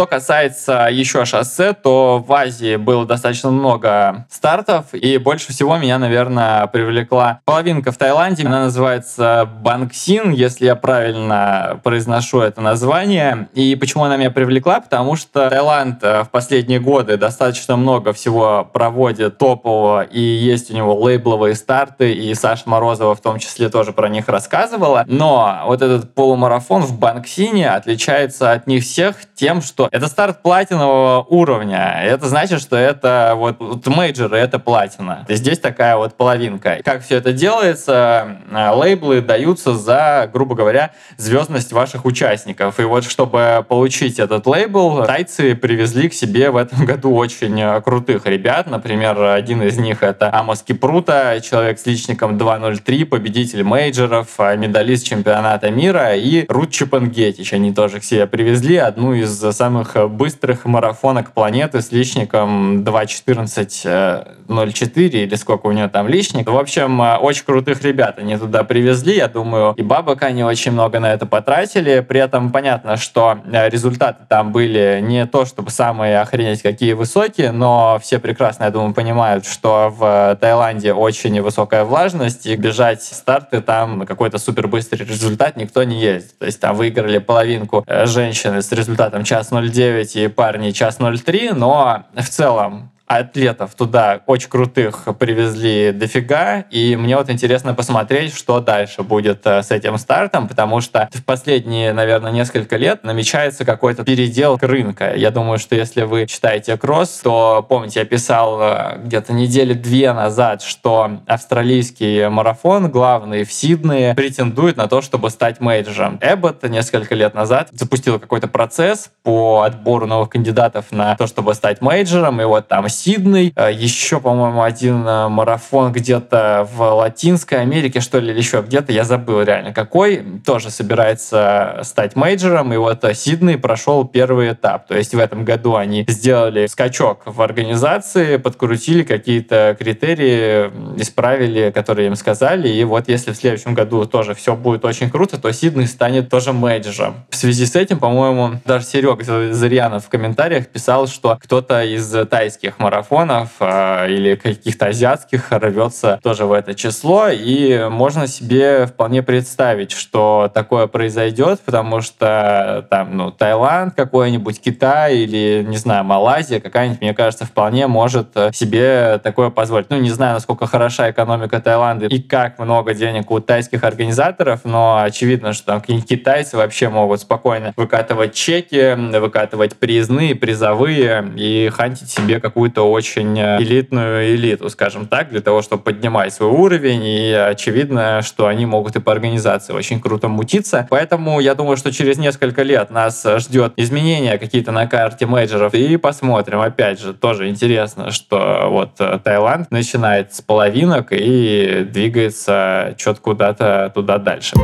Что 0.00 0.06
касается 0.06 0.88
еще 0.90 1.26
шоссе, 1.26 1.74
то 1.74 2.24
в 2.26 2.32
Азии 2.32 2.76
было 2.76 3.04
достаточно 3.04 3.50
много 3.50 4.24
стартов, 4.30 4.94
и 4.94 5.18
больше 5.18 5.52
всего 5.52 5.76
меня, 5.76 5.98
наверное, 5.98 6.66
привлекла 6.68 7.40
половинка 7.44 7.92
в 7.92 7.98
Таиланде. 7.98 8.46
Она 8.46 8.60
называется 8.60 9.46
Бангсин, 9.60 10.30
если 10.30 10.64
я 10.64 10.74
правильно 10.74 11.78
произношу 11.84 12.40
это 12.40 12.62
название. 12.62 13.50
И 13.52 13.76
почему 13.76 14.04
она 14.04 14.16
меня 14.16 14.30
привлекла? 14.30 14.80
Потому 14.80 15.16
что 15.16 15.50
Таиланд 15.50 16.02
э, 16.02 16.22
в 16.22 16.30
последние 16.30 16.80
годы 16.80 17.18
достаточно 17.18 17.76
много 17.76 18.14
всего 18.14 18.66
проводит 18.72 19.36
топового, 19.36 20.04
и 20.04 20.18
есть 20.18 20.70
у 20.70 20.74
него 20.74 20.98
лейбловые 20.98 21.54
старты, 21.54 22.14
и 22.14 22.34
Саша 22.34 22.62
Морозова 22.64 23.14
в 23.14 23.20
том 23.20 23.38
числе 23.38 23.68
тоже 23.68 23.92
про 23.92 24.08
них 24.08 24.28
рассказывала. 24.28 25.04
Но 25.06 25.60
вот 25.66 25.82
этот 25.82 26.14
полумарафон 26.14 26.84
в 26.84 26.98
Бангсине 26.98 27.68
отличается 27.68 28.52
от 28.52 28.66
них 28.66 28.82
всех 28.82 29.16
тем, 29.34 29.60
что 29.60 29.89
это 29.90 30.06
старт 30.08 30.42
платинового 30.42 31.24
уровня. 31.28 32.00
Это 32.02 32.28
значит, 32.28 32.60
что 32.60 32.76
это 32.76 33.32
вот, 33.36 33.56
вот 33.58 33.86
мейджоры, 33.86 34.36
это 34.36 34.58
платина. 34.58 35.26
Здесь 35.28 35.58
такая 35.58 35.96
вот 35.96 36.16
половинка. 36.16 36.78
Как 36.84 37.02
все 37.02 37.16
это 37.16 37.32
делается? 37.32 38.38
Э, 38.50 38.70
лейблы 38.70 39.20
даются 39.20 39.74
за, 39.74 40.30
грубо 40.32 40.54
говоря, 40.54 40.92
звездность 41.16 41.72
ваших 41.72 42.04
участников. 42.04 42.78
И 42.78 42.84
вот 42.84 43.04
чтобы 43.04 43.64
получить 43.68 44.18
этот 44.18 44.46
лейбл, 44.46 45.04
тайцы 45.04 45.54
привезли 45.54 46.08
к 46.08 46.14
себе 46.14 46.50
в 46.50 46.56
этом 46.56 46.84
году 46.86 47.14
очень 47.14 47.60
э, 47.60 47.80
крутых 47.80 48.26
ребят. 48.26 48.68
Например, 48.70 49.20
один 49.22 49.62
из 49.62 49.76
них 49.78 50.02
это 50.02 50.32
Амос 50.32 50.62
Кипрута, 50.62 51.40
человек 51.42 51.78
с 51.78 51.86
личником 51.86 52.36
2.03, 52.36 53.06
победитель 53.06 53.64
мейджоров, 53.64 54.28
э, 54.38 54.56
медалист 54.56 55.06
чемпионата 55.06 55.70
мира, 55.70 56.14
и 56.14 56.46
Рут 56.48 56.70
Чипангетич. 56.70 57.52
Они 57.52 57.72
тоже 57.72 58.00
к 58.00 58.04
себе 58.04 58.26
привезли 58.26 58.76
одну 58.76 59.14
из 59.14 59.40
самых 59.56 59.69
самых 59.70 60.10
быстрых 60.10 60.64
марафонок 60.64 61.30
планеты 61.32 61.80
с 61.80 61.92
личником 61.92 62.82
2.14.04 62.82 65.08
или 65.08 65.34
сколько 65.36 65.68
у 65.68 65.72
него 65.72 65.86
там 65.88 66.08
личник. 66.08 66.50
В 66.50 66.58
общем, 66.58 66.98
очень 67.00 67.44
крутых 67.44 67.84
ребят 67.84 68.18
они 68.18 68.36
туда 68.36 68.64
привезли. 68.64 69.16
Я 69.16 69.28
думаю, 69.28 69.74
и 69.76 69.82
бабок 69.82 70.24
они 70.24 70.42
очень 70.42 70.72
много 70.72 70.98
на 70.98 71.12
это 71.12 71.26
потратили. 71.26 72.00
При 72.00 72.18
этом 72.18 72.50
понятно, 72.50 72.96
что 72.96 73.38
результаты 73.44 74.24
там 74.28 74.50
были 74.50 74.98
не 75.02 75.24
то, 75.26 75.44
чтобы 75.44 75.70
самые 75.70 76.18
охренеть 76.20 76.62
какие 76.62 76.94
высокие, 76.94 77.52
но 77.52 78.00
все 78.02 78.18
прекрасно, 78.18 78.64
я 78.64 78.70
думаю, 78.70 78.92
понимают, 78.92 79.46
что 79.46 79.94
в 79.96 80.36
Таиланде 80.40 80.92
очень 80.92 81.40
высокая 81.40 81.84
влажность, 81.84 82.46
и 82.46 82.56
бежать 82.56 83.04
старты 83.04 83.60
там 83.60 84.04
какой-то 84.04 84.38
супер 84.38 84.66
быстрый 84.66 85.04
результат 85.04 85.56
никто 85.56 85.84
не 85.84 86.00
ездит. 86.00 86.36
То 86.38 86.46
есть 86.46 86.58
там 86.60 86.74
выиграли 86.74 87.18
половинку 87.18 87.84
э, 87.86 88.06
женщины 88.06 88.62
с 88.62 88.72
результатом 88.72 89.22
час 89.22 89.52
0,9 89.60 90.24
и 90.24 90.28
парни 90.28 90.72
час 90.72 91.00
0,3, 91.00 91.54
но 91.54 92.04
в 92.14 92.28
целом 92.28 92.90
атлетов 93.10 93.74
туда 93.74 94.20
очень 94.26 94.48
крутых 94.48 95.08
привезли 95.18 95.90
дофига, 95.90 96.60
и 96.70 96.94
мне 96.94 97.16
вот 97.16 97.28
интересно 97.28 97.74
посмотреть, 97.74 98.36
что 98.36 98.60
дальше 98.60 99.02
будет 99.02 99.40
э, 99.46 99.64
с 99.64 99.72
этим 99.72 99.98
стартом, 99.98 100.46
потому 100.46 100.80
что 100.80 101.08
в 101.12 101.24
последние, 101.24 101.92
наверное, 101.92 102.30
несколько 102.30 102.76
лет 102.76 103.02
намечается 103.02 103.64
какой-то 103.64 104.04
передел 104.04 104.58
рынка. 104.60 105.16
Я 105.16 105.32
думаю, 105.32 105.58
что 105.58 105.74
если 105.74 106.02
вы 106.02 106.26
читаете 106.26 106.76
кросс, 106.76 107.20
то, 107.24 107.66
помните, 107.68 107.98
я 107.98 108.06
писал 108.06 108.60
э, 108.62 109.00
где-то 109.04 109.32
недели 109.32 109.72
две 109.72 110.12
назад, 110.12 110.62
что 110.62 111.18
австралийский 111.26 112.28
марафон, 112.28 112.92
главный 112.92 113.42
в 113.42 113.52
Сиднее, 113.52 114.14
претендует 114.14 114.76
на 114.76 114.86
то, 114.86 115.02
чтобы 115.02 115.30
стать 115.30 115.58
мейджером. 115.58 116.20
Эббот 116.22 116.62
несколько 116.62 117.16
лет 117.16 117.34
назад 117.34 117.70
запустил 117.72 118.20
какой-то 118.20 118.46
процесс 118.46 119.10
по 119.24 119.62
отбору 119.62 120.06
новых 120.06 120.28
кандидатов 120.28 120.92
на 120.92 121.16
то, 121.16 121.26
чтобы 121.26 121.54
стать 121.54 121.80
мейджером, 121.80 122.40
и 122.40 122.44
вот 122.44 122.68
там 122.68 122.88
Сидней, 123.00 123.52
э, 123.56 123.72
еще, 123.72 124.20
по-моему, 124.20 124.62
один 124.62 125.06
э, 125.06 125.28
марафон 125.28 125.90
где-то 125.90 126.68
в 126.70 126.82
Латинской 126.82 127.62
Америке, 127.62 128.00
что 128.00 128.18
ли, 128.18 128.30
или 128.30 128.38
еще 128.38 128.60
где-то, 128.60 128.92
я 128.92 129.04
забыл 129.04 129.40
реально 129.40 129.72
какой, 129.72 130.22
тоже 130.44 130.70
собирается 130.70 131.80
стать 131.82 132.14
мейджером, 132.14 132.74
и 132.74 132.76
вот 132.76 133.02
э, 133.04 133.14
Сидней 133.14 133.56
прошел 133.56 134.04
первый 134.04 134.52
этап, 134.52 134.86
то 134.86 134.98
есть 134.98 135.14
в 135.14 135.18
этом 135.18 135.46
году 135.46 135.76
они 135.76 136.04
сделали 136.08 136.66
скачок 136.66 137.22
в 137.24 137.40
организации, 137.40 138.36
подкрутили 138.36 139.02
какие-то 139.02 139.76
критерии, 139.78 140.70
исправили, 141.00 141.70
которые 141.70 142.08
им 142.08 142.16
сказали, 142.16 142.68
и 142.68 142.84
вот 142.84 143.08
если 143.08 143.32
в 143.32 143.36
следующем 143.36 143.72
году 143.72 144.04
тоже 144.04 144.34
все 144.34 144.54
будет 144.54 144.84
очень 144.84 145.10
круто, 145.10 145.40
то 145.40 145.50
Сидней 145.52 145.86
станет 145.86 146.28
тоже 146.28 146.52
мейджером. 146.52 147.24
В 147.30 147.36
связи 147.36 147.64
с 147.64 147.76
этим, 147.76 147.98
по-моему, 147.98 148.60
даже 148.66 148.84
Серега 148.84 149.54
Зарьянов 149.54 150.04
в 150.04 150.08
комментариях 150.10 150.66
писал, 150.66 151.06
что 151.06 151.38
кто-то 151.42 151.82
из 151.82 152.14
тайских 152.28 152.78
марафонов 152.90 153.50
э, 153.60 154.10
или 154.10 154.34
каких-то 154.34 154.86
азиатских 154.86 155.52
рвется 155.52 156.18
тоже 156.22 156.44
в 156.44 156.52
это 156.52 156.74
число. 156.74 157.28
И 157.28 157.86
можно 157.88 158.26
себе 158.26 158.86
вполне 158.86 159.22
представить, 159.22 159.92
что 159.92 160.50
такое 160.52 160.88
произойдет, 160.88 161.60
потому 161.60 162.00
что 162.00 162.86
там, 162.90 163.16
ну, 163.16 163.30
Таиланд 163.30 163.94
какой-нибудь, 163.94 164.60
Китай 164.60 165.18
или, 165.18 165.64
не 165.66 165.76
знаю, 165.76 166.04
Малайзия 166.04 166.60
какая-нибудь, 166.60 167.00
мне 167.00 167.14
кажется, 167.14 167.44
вполне 167.44 167.86
может 167.86 168.34
себе 168.52 169.20
такое 169.22 169.50
позволить. 169.50 169.88
Ну, 169.90 170.00
не 170.00 170.10
знаю, 170.10 170.34
насколько 170.34 170.66
хороша 170.66 171.10
экономика 171.10 171.60
Таиланда 171.60 172.06
и 172.06 172.20
как 172.20 172.58
много 172.58 172.94
денег 172.94 173.30
у 173.30 173.38
тайских 173.40 173.84
организаторов, 173.84 174.60
но 174.64 175.00
очевидно, 175.02 175.52
что 175.52 175.66
там 175.66 175.80
китайцы 175.80 176.56
вообще 176.56 176.88
могут 176.88 177.20
спокойно 177.20 177.72
выкатывать 177.76 178.34
чеки, 178.34 178.94
выкатывать 179.18 179.76
приизные, 179.76 180.34
призовые 180.34 181.32
и 181.36 181.70
хантить 181.72 182.10
себе 182.10 182.40
какую-то 182.40 182.79
какую-то 182.80 182.90
очень 182.90 183.38
э, 183.38 183.62
элитную 183.62 184.34
элиту, 184.34 184.68
скажем 184.70 185.06
так, 185.06 185.30
для 185.30 185.40
того, 185.40 185.62
чтобы 185.62 185.82
поднимать 185.82 186.32
свой 186.32 186.50
уровень, 186.50 187.04
и 187.04 187.32
очевидно, 187.32 188.22
что 188.22 188.46
они 188.46 188.66
могут 188.66 188.96
и 188.96 189.00
по 189.00 189.12
организации 189.12 189.72
очень 189.72 190.00
круто 190.00 190.28
мутиться. 190.28 190.86
Поэтому 190.90 191.40
я 191.40 191.54
думаю, 191.54 191.76
что 191.76 191.92
через 191.92 192.18
несколько 192.18 192.62
лет 192.62 192.90
нас 192.90 193.26
ждет 193.38 193.72
изменения 193.76 194.38
какие-то 194.38 194.72
на 194.72 194.86
карте 194.86 195.26
мейджеров, 195.26 195.74
и 195.74 195.96
посмотрим. 195.96 196.60
Опять 196.60 197.00
же, 197.00 197.14
тоже 197.14 197.48
интересно, 197.48 198.10
что 198.10 198.68
вот 198.70 198.90
э, 198.98 199.18
Таиланд 199.22 199.70
начинает 199.70 200.34
с 200.34 200.40
половинок 200.40 201.08
и 201.10 201.86
двигается 201.90 202.94
что-то 202.98 203.20
куда-то 203.20 203.92
туда 203.94 204.18
дальше. 204.18 204.56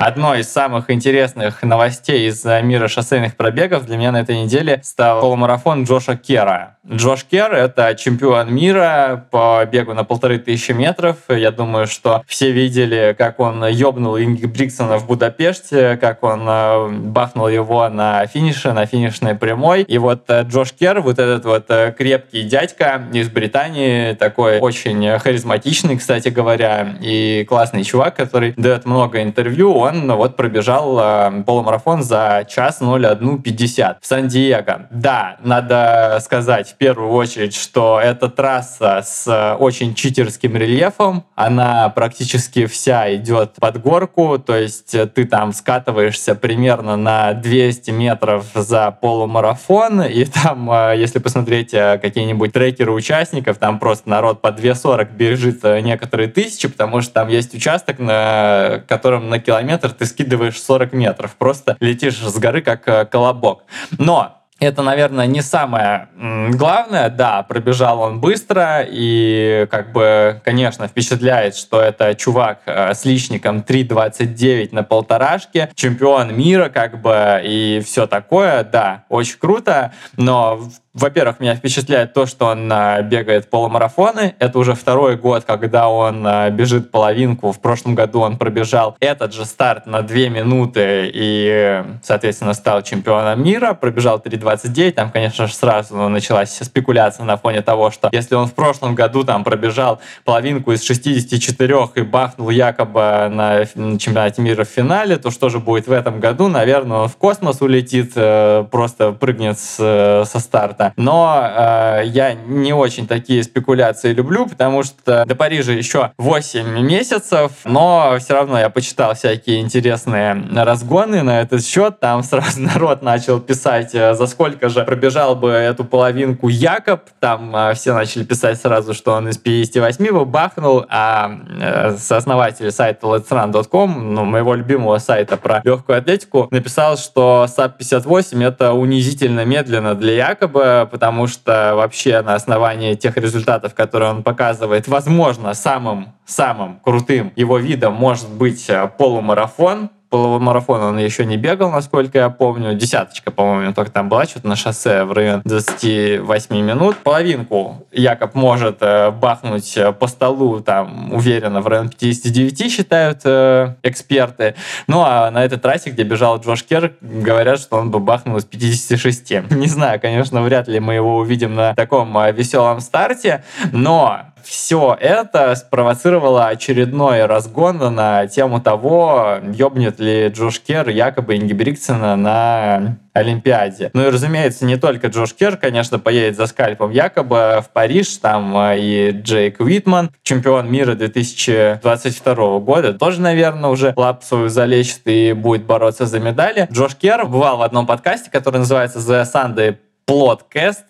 Одной 0.00 0.40
из 0.40 0.52
самых 0.52 0.90
интересных 0.90 1.64
новостей 1.64 2.28
из 2.28 2.44
мира 2.44 2.86
шоссейных 2.86 3.34
пробегов 3.36 3.84
для 3.84 3.96
меня 3.96 4.12
на 4.12 4.20
этой 4.20 4.40
неделе 4.40 4.80
стал 4.84 5.20
полумарафон 5.20 5.82
Джоша 5.82 6.16
Кера. 6.16 6.77
Джош 6.90 7.24
Кер— 7.24 7.52
это 7.54 7.94
чемпион 7.94 8.54
мира 8.54 9.26
по 9.30 9.62
бегу 9.70 9.92
на 9.92 10.04
полторы 10.04 10.38
тысячи 10.38 10.72
метров. 10.72 11.16
Я 11.28 11.50
думаю, 11.50 11.86
что 11.86 12.22
все 12.26 12.50
видели, 12.50 13.14
как 13.18 13.40
он 13.40 13.66
ёбнул 13.66 14.18
Инги 14.18 14.46
Бриксона 14.46 14.96
в 14.96 15.06
Будапеште, 15.06 15.98
как 15.98 16.22
он 16.22 16.48
э, 16.48 16.88
бахнул 16.88 17.48
его 17.48 17.86
на 17.90 18.26
финише, 18.26 18.72
на 18.72 18.86
финишной 18.86 19.34
прямой. 19.34 19.82
И 19.82 19.98
вот 19.98 20.24
э, 20.28 20.44
Джош 20.44 20.72
Кер, 20.72 21.02
вот 21.02 21.18
этот 21.18 21.44
вот 21.44 21.66
э, 21.68 21.92
крепкий 21.96 22.44
дядька 22.44 23.02
из 23.12 23.28
Британии, 23.28 24.14
такой 24.14 24.58
очень 24.58 25.18
харизматичный, 25.18 25.98
кстати 25.98 26.30
говоря, 26.30 26.96
и 27.02 27.44
классный 27.46 27.84
чувак, 27.84 28.16
который 28.16 28.54
дает 28.56 28.86
много 28.86 29.22
интервью, 29.22 29.74
он 29.74 30.10
вот 30.10 30.36
пробежал 30.36 31.42
полумарафон 31.44 32.02
за 32.02 32.46
час 32.48 32.80
01.50 32.80 33.96
в 34.00 34.06
Сан-Диего. 34.06 34.86
Да, 34.90 35.36
надо 35.42 36.18
сказать, 36.22 36.76
первую 36.78 37.10
очередь, 37.10 37.54
что 37.54 38.00
эта 38.00 38.28
трасса 38.28 39.02
с 39.04 39.26
э, 39.26 39.54
очень 39.54 39.94
читерским 39.94 40.56
рельефом, 40.56 41.24
она 41.34 41.88
практически 41.90 42.66
вся 42.66 43.14
идет 43.16 43.54
под 43.60 43.82
горку, 43.82 44.38
то 44.38 44.56
есть 44.56 44.94
э, 44.94 45.06
ты 45.06 45.24
там 45.24 45.52
скатываешься 45.52 46.34
примерно 46.34 46.96
на 46.96 47.34
200 47.34 47.90
метров 47.90 48.46
за 48.54 48.92
полумарафон, 48.92 50.02
и 50.02 50.24
там, 50.24 50.70
э, 50.70 50.94
если 50.96 51.18
посмотреть 51.18 51.70
какие-нибудь 51.70 52.52
трекеры 52.52 52.92
участников, 52.92 53.58
там 53.58 53.78
просто 53.78 54.08
народ 54.08 54.40
по 54.40 54.48
2.40 54.48 55.14
бежит 55.14 55.64
некоторые 55.64 56.28
тысячи, 56.28 56.68
потому 56.68 57.02
что 57.02 57.12
там 57.12 57.28
есть 57.28 57.54
участок, 57.54 57.98
на 57.98 58.82
котором 58.86 59.28
на 59.28 59.40
километр 59.40 59.90
ты 59.90 60.06
скидываешь 60.06 60.60
40 60.60 60.92
метров, 60.92 61.34
просто 61.36 61.76
летишь 61.80 62.18
с 62.18 62.38
горы 62.38 62.62
как 62.62 63.10
колобок. 63.10 63.64
Но 63.98 64.37
это, 64.60 64.82
наверное, 64.82 65.26
не 65.26 65.40
самое 65.40 66.08
главное. 66.50 67.08
Да, 67.10 67.42
пробежал 67.42 68.00
он 68.00 68.20
быстро 68.20 68.84
и, 68.88 69.66
как 69.70 69.92
бы, 69.92 70.40
конечно, 70.44 70.88
впечатляет, 70.88 71.56
что 71.56 71.80
это 71.80 72.14
чувак 72.14 72.62
э, 72.66 72.94
с 72.94 73.04
личником 73.04 73.58
3.29 73.58 74.70
на 74.72 74.82
полторашке, 74.82 75.70
чемпион 75.74 76.36
мира, 76.36 76.68
как 76.68 77.00
бы, 77.00 77.40
и 77.44 77.82
все 77.84 78.06
такое. 78.06 78.64
Да, 78.64 79.04
очень 79.08 79.38
круто, 79.38 79.92
но 80.16 80.60
во-первых, 80.94 81.38
меня 81.40 81.54
впечатляет 81.54 82.14
то, 82.14 82.26
что 82.26 82.46
он 82.46 82.70
а, 82.72 83.02
бегает 83.02 83.50
полумарафоны. 83.50 84.34
Это 84.38 84.58
уже 84.58 84.74
второй 84.74 85.16
год, 85.16 85.44
когда 85.44 85.88
он 85.88 86.26
а, 86.26 86.48
бежит 86.50 86.90
половинку. 86.90 87.52
В 87.52 87.60
прошлом 87.60 87.94
году 87.94 88.20
он 88.20 88.38
пробежал 88.38 88.96
этот 88.98 89.34
же 89.34 89.44
старт 89.44 89.86
на 89.86 90.02
2 90.02 90.16
минуты 90.28 91.10
и, 91.12 91.84
соответственно, 92.02 92.54
стал 92.54 92.82
чемпионом 92.82 93.44
мира. 93.44 93.74
Пробежал 93.74 94.18
3.29. 94.18 94.92
Там, 94.92 95.10
конечно 95.10 95.46
же, 95.46 95.54
сразу 95.54 95.94
началась 96.08 96.56
спекуляция 96.56 97.24
на 97.24 97.36
фоне 97.36 97.60
того, 97.60 97.90
что 97.90 98.08
если 98.10 98.34
он 98.34 98.46
в 98.46 98.54
прошлом 98.54 98.94
году 98.94 99.24
там 99.24 99.44
пробежал 99.44 100.00
половинку 100.24 100.72
из 100.72 100.82
64 100.82 101.90
и 101.96 102.00
бахнул 102.00 102.48
якобы 102.48 103.28
на 103.30 103.66
чемпионате 103.66 104.40
мира 104.40 104.64
в 104.64 104.68
финале, 104.68 105.18
то 105.18 105.30
что 105.30 105.50
же 105.50 105.58
будет 105.58 105.86
в 105.86 105.92
этом 105.92 106.18
году? 106.18 106.48
Наверное, 106.48 106.98
он 106.98 107.08
в 107.08 107.16
космос 107.16 107.60
улетит, 107.60 108.12
э, 108.16 108.64
просто 108.70 109.12
прыгнет 109.12 109.58
со 109.58 110.24
старта 110.38 110.77
но 110.96 111.42
э, 111.42 112.02
я 112.06 112.34
не 112.34 112.72
очень 112.72 113.06
такие 113.06 113.42
спекуляции 113.42 114.12
люблю, 114.12 114.46
потому 114.46 114.82
что 114.82 115.24
до 115.26 115.34
Парижа 115.34 115.72
еще 115.72 116.12
8 116.18 116.80
месяцев, 116.80 117.52
но 117.64 118.16
все 118.18 118.34
равно 118.34 118.58
я 118.58 118.70
почитал 118.70 119.14
всякие 119.14 119.60
интересные 119.60 120.42
разгоны 120.56 121.22
на 121.22 121.40
этот 121.40 121.64
счет. 121.64 122.00
Там 122.00 122.22
сразу 122.22 122.60
народ 122.74 123.02
начал 123.02 123.40
писать, 123.40 123.94
э, 123.94 124.14
за 124.14 124.26
сколько 124.26 124.68
же 124.68 124.84
пробежал 124.84 125.36
бы 125.36 125.50
эту 125.50 125.84
половинку 125.84 126.48
Якоб. 126.48 127.02
Там 127.20 127.54
э, 127.54 127.74
все 127.74 127.94
начали 127.94 128.24
писать 128.24 128.60
сразу, 128.60 128.94
что 128.94 129.12
он 129.12 129.28
из 129.28 129.38
58 129.38 130.04
его 130.04 130.24
бахнул, 130.24 130.84
а 130.88 131.30
э, 131.60 131.96
сооснователь 131.96 132.70
сайта 132.70 133.06
letsrun.com, 133.06 134.14
ну, 134.14 134.24
моего 134.24 134.54
любимого 134.54 134.98
сайта 134.98 135.36
про 135.36 135.60
легкую 135.64 135.98
атлетику, 135.98 136.48
написал, 136.50 136.96
что 136.96 137.46
SAP 137.48 137.78
58 137.78 138.42
это 138.42 138.72
унизительно 138.72 139.44
медленно 139.44 139.94
для 139.94 140.28
Якоба, 140.28 140.67
потому 140.90 141.26
что 141.26 141.74
вообще 141.74 142.22
на 142.22 142.34
основании 142.34 142.94
тех 142.94 143.16
результатов, 143.16 143.74
которые 143.74 144.10
он 144.10 144.22
показывает, 144.22 144.88
возможно, 144.88 145.54
самым 145.54 146.14
самым 146.24 146.80
крутым 146.80 147.32
его 147.36 147.58
видом 147.58 147.94
может 147.94 148.28
быть 148.28 148.68
э, 148.68 148.90
полумарафон, 148.98 149.90
полумарафон 150.10 150.82
он 150.82 150.98
еще 150.98 151.24
не 151.24 151.36
бегал, 151.36 151.70
насколько 151.70 152.18
я 152.18 152.30
помню. 152.30 152.74
Десяточка, 152.74 153.30
по-моему, 153.30 153.72
только 153.74 153.90
там 153.90 154.08
была, 154.08 154.24
что-то 154.24 154.48
на 154.48 154.56
шоссе 154.56 155.04
в 155.04 155.12
районе 155.12 155.42
28 155.44 156.56
минут. 156.56 156.96
Половинку 156.98 157.86
Якоб 157.92 158.34
может 158.34 158.78
э, 158.80 159.10
бахнуть 159.10 159.76
э, 159.76 159.92
по 159.92 160.06
столу, 160.06 160.60
там, 160.60 161.12
уверенно, 161.12 161.60
в 161.60 161.66
районе 161.66 161.90
59, 161.90 162.72
считают 162.72 163.20
э, 163.24 163.74
эксперты. 163.82 164.54
Ну, 164.86 165.02
а 165.04 165.30
на 165.30 165.44
этой 165.44 165.58
трассе, 165.58 165.90
где 165.90 166.02
бежал 166.02 166.40
Джош 166.40 166.64
Кер, 166.64 166.94
говорят, 167.00 167.60
что 167.60 167.76
он 167.76 167.90
бы 167.90 167.98
бахнул 167.98 168.36
из 168.38 168.44
56. 168.44 169.30
Не 169.50 169.66
знаю, 169.66 170.00
конечно, 170.00 170.42
вряд 170.42 170.68
ли 170.68 170.80
мы 170.80 170.94
его 170.94 171.18
увидим 171.18 171.54
на 171.54 171.74
таком 171.74 172.16
э, 172.18 172.32
веселом 172.32 172.80
старте, 172.80 173.44
но 173.72 174.22
все 174.48 174.96
это 174.98 175.54
спровоцировало 175.56 176.46
очередной 176.46 177.26
разгон 177.26 177.78
на 177.94 178.26
тему 178.26 178.60
того, 178.60 179.40
ёбнет 179.52 180.00
ли 180.00 180.28
Джош 180.28 180.60
Кер 180.60 180.88
якобы 180.88 181.36
Ингебригтсена 181.36 182.16
на 182.16 182.96
Олимпиаде. 183.12 183.90
Ну 183.92 184.06
и, 184.06 184.10
разумеется, 184.10 184.64
не 184.64 184.76
только 184.76 185.08
Джош 185.08 185.34
Кер, 185.34 185.58
конечно, 185.58 185.98
поедет 185.98 186.36
за 186.36 186.46
скальпом 186.46 186.90
якобы 186.90 187.62
в 187.62 187.70
Париж, 187.72 188.16
там 188.16 188.56
э, 188.56 188.78
и 188.78 189.10
Джейк 189.10 189.60
Уитман, 189.60 190.10
чемпион 190.22 190.70
мира 190.70 190.94
2022 190.94 192.58
года, 192.60 192.94
тоже, 192.94 193.20
наверное, 193.20 193.68
уже 193.68 193.92
лап 193.96 194.24
свою 194.24 194.48
залечит 194.48 195.02
и 195.04 195.34
будет 195.34 195.64
бороться 195.64 196.06
за 196.06 196.20
медали. 196.20 196.68
Джош 196.72 196.94
Кер 196.94 197.26
бывал 197.26 197.58
в 197.58 197.62
одном 197.62 197.86
подкасте, 197.86 198.30
который 198.30 198.58
называется 198.58 198.98
The 198.98 199.26
Sunday 199.30 199.76
Plotcast, 200.08 200.84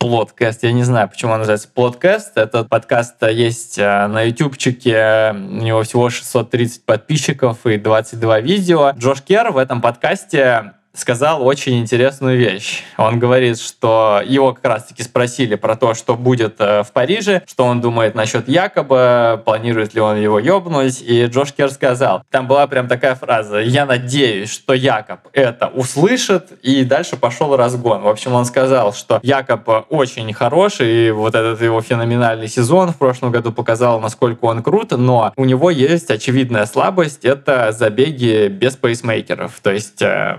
Плодкаст. 0.00 0.62
Я 0.62 0.72
не 0.72 0.82
знаю, 0.82 1.10
почему 1.10 1.32
он 1.32 1.40
называется 1.40 1.68
Плодкаст. 1.68 2.38
Этот 2.38 2.70
подкаст 2.70 3.22
есть 3.22 3.78
э, 3.78 4.06
на 4.06 4.22
ютубчике. 4.22 5.32
У 5.34 5.62
него 5.62 5.82
всего 5.82 6.08
630 6.08 6.86
подписчиков 6.86 7.66
и 7.66 7.76
22 7.76 8.40
видео. 8.40 8.92
Джош 8.96 9.20
Кер 9.20 9.50
в 9.52 9.58
этом 9.58 9.82
подкасте 9.82 10.72
сказал 10.92 11.46
очень 11.46 11.78
интересную 11.78 12.36
вещь. 12.36 12.82
Он 12.96 13.18
говорит, 13.18 13.58
что 13.60 14.20
его 14.24 14.52
как 14.54 14.64
раз-таки 14.64 15.02
спросили 15.02 15.54
про 15.54 15.76
то, 15.76 15.94
что 15.94 16.16
будет 16.16 16.56
э, 16.58 16.82
в 16.82 16.90
Париже, 16.92 17.42
что 17.46 17.64
он 17.64 17.80
думает 17.80 18.14
насчет 18.14 18.48
Якоба, 18.48 19.40
планирует 19.44 19.94
ли 19.94 20.00
он 20.00 20.16
его 20.16 20.38
ёбнуть, 20.40 21.00
и 21.00 21.26
Джош 21.26 21.52
Кер 21.52 21.70
сказал, 21.70 22.22
там 22.30 22.48
была 22.48 22.66
прям 22.66 22.88
такая 22.88 23.14
фраза, 23.14 23.58
я 23.60 23.86
надеюсь, 23.86 24.50
что 24.50 24.74
Якоб 24.74 25.20
это 25.32 25.68
услышит, 25.68 26.52
и 26.62 26.84
дальше 26.84 27.16
пошел 27.16 27.56
разгон. 27.56 28.02
В 28.02 28.08
общем, 28.08 28.32
он 28.32 28.44
сказал, 28.44 28.92
что 28.92 29.20
Якоб 29.22 29.86
очень 29.90 30.32
хороший, 30.32 31.08
и 31.08 31.10
вот 31.12 31.34
этот 31.34 31.62
его 31.62 31.80
феноменальный 31.82 32.48
сезон 32.48 32.90
в 32.90 32.96
прошлом 32.96 33.30
году 33.30 33.52
показал, 33.52 34.00
насколько 34.00 34.44
он 34.46 34.62
крут, 34.62 34.90
но 34.90 35.32
у 35.36 35.44
него 35.44 35.70
есть 35.70 36.10
очевидная 36.10 36.66
слабость, 36.66 37.24
это 37.24 37.70
забеги 37.70 38.48
без 38.48 38.76
пейсмейкеров, 38.76 39.60
то 39.62 39.70
есть 39.70 40.02
э, 40.02 40.38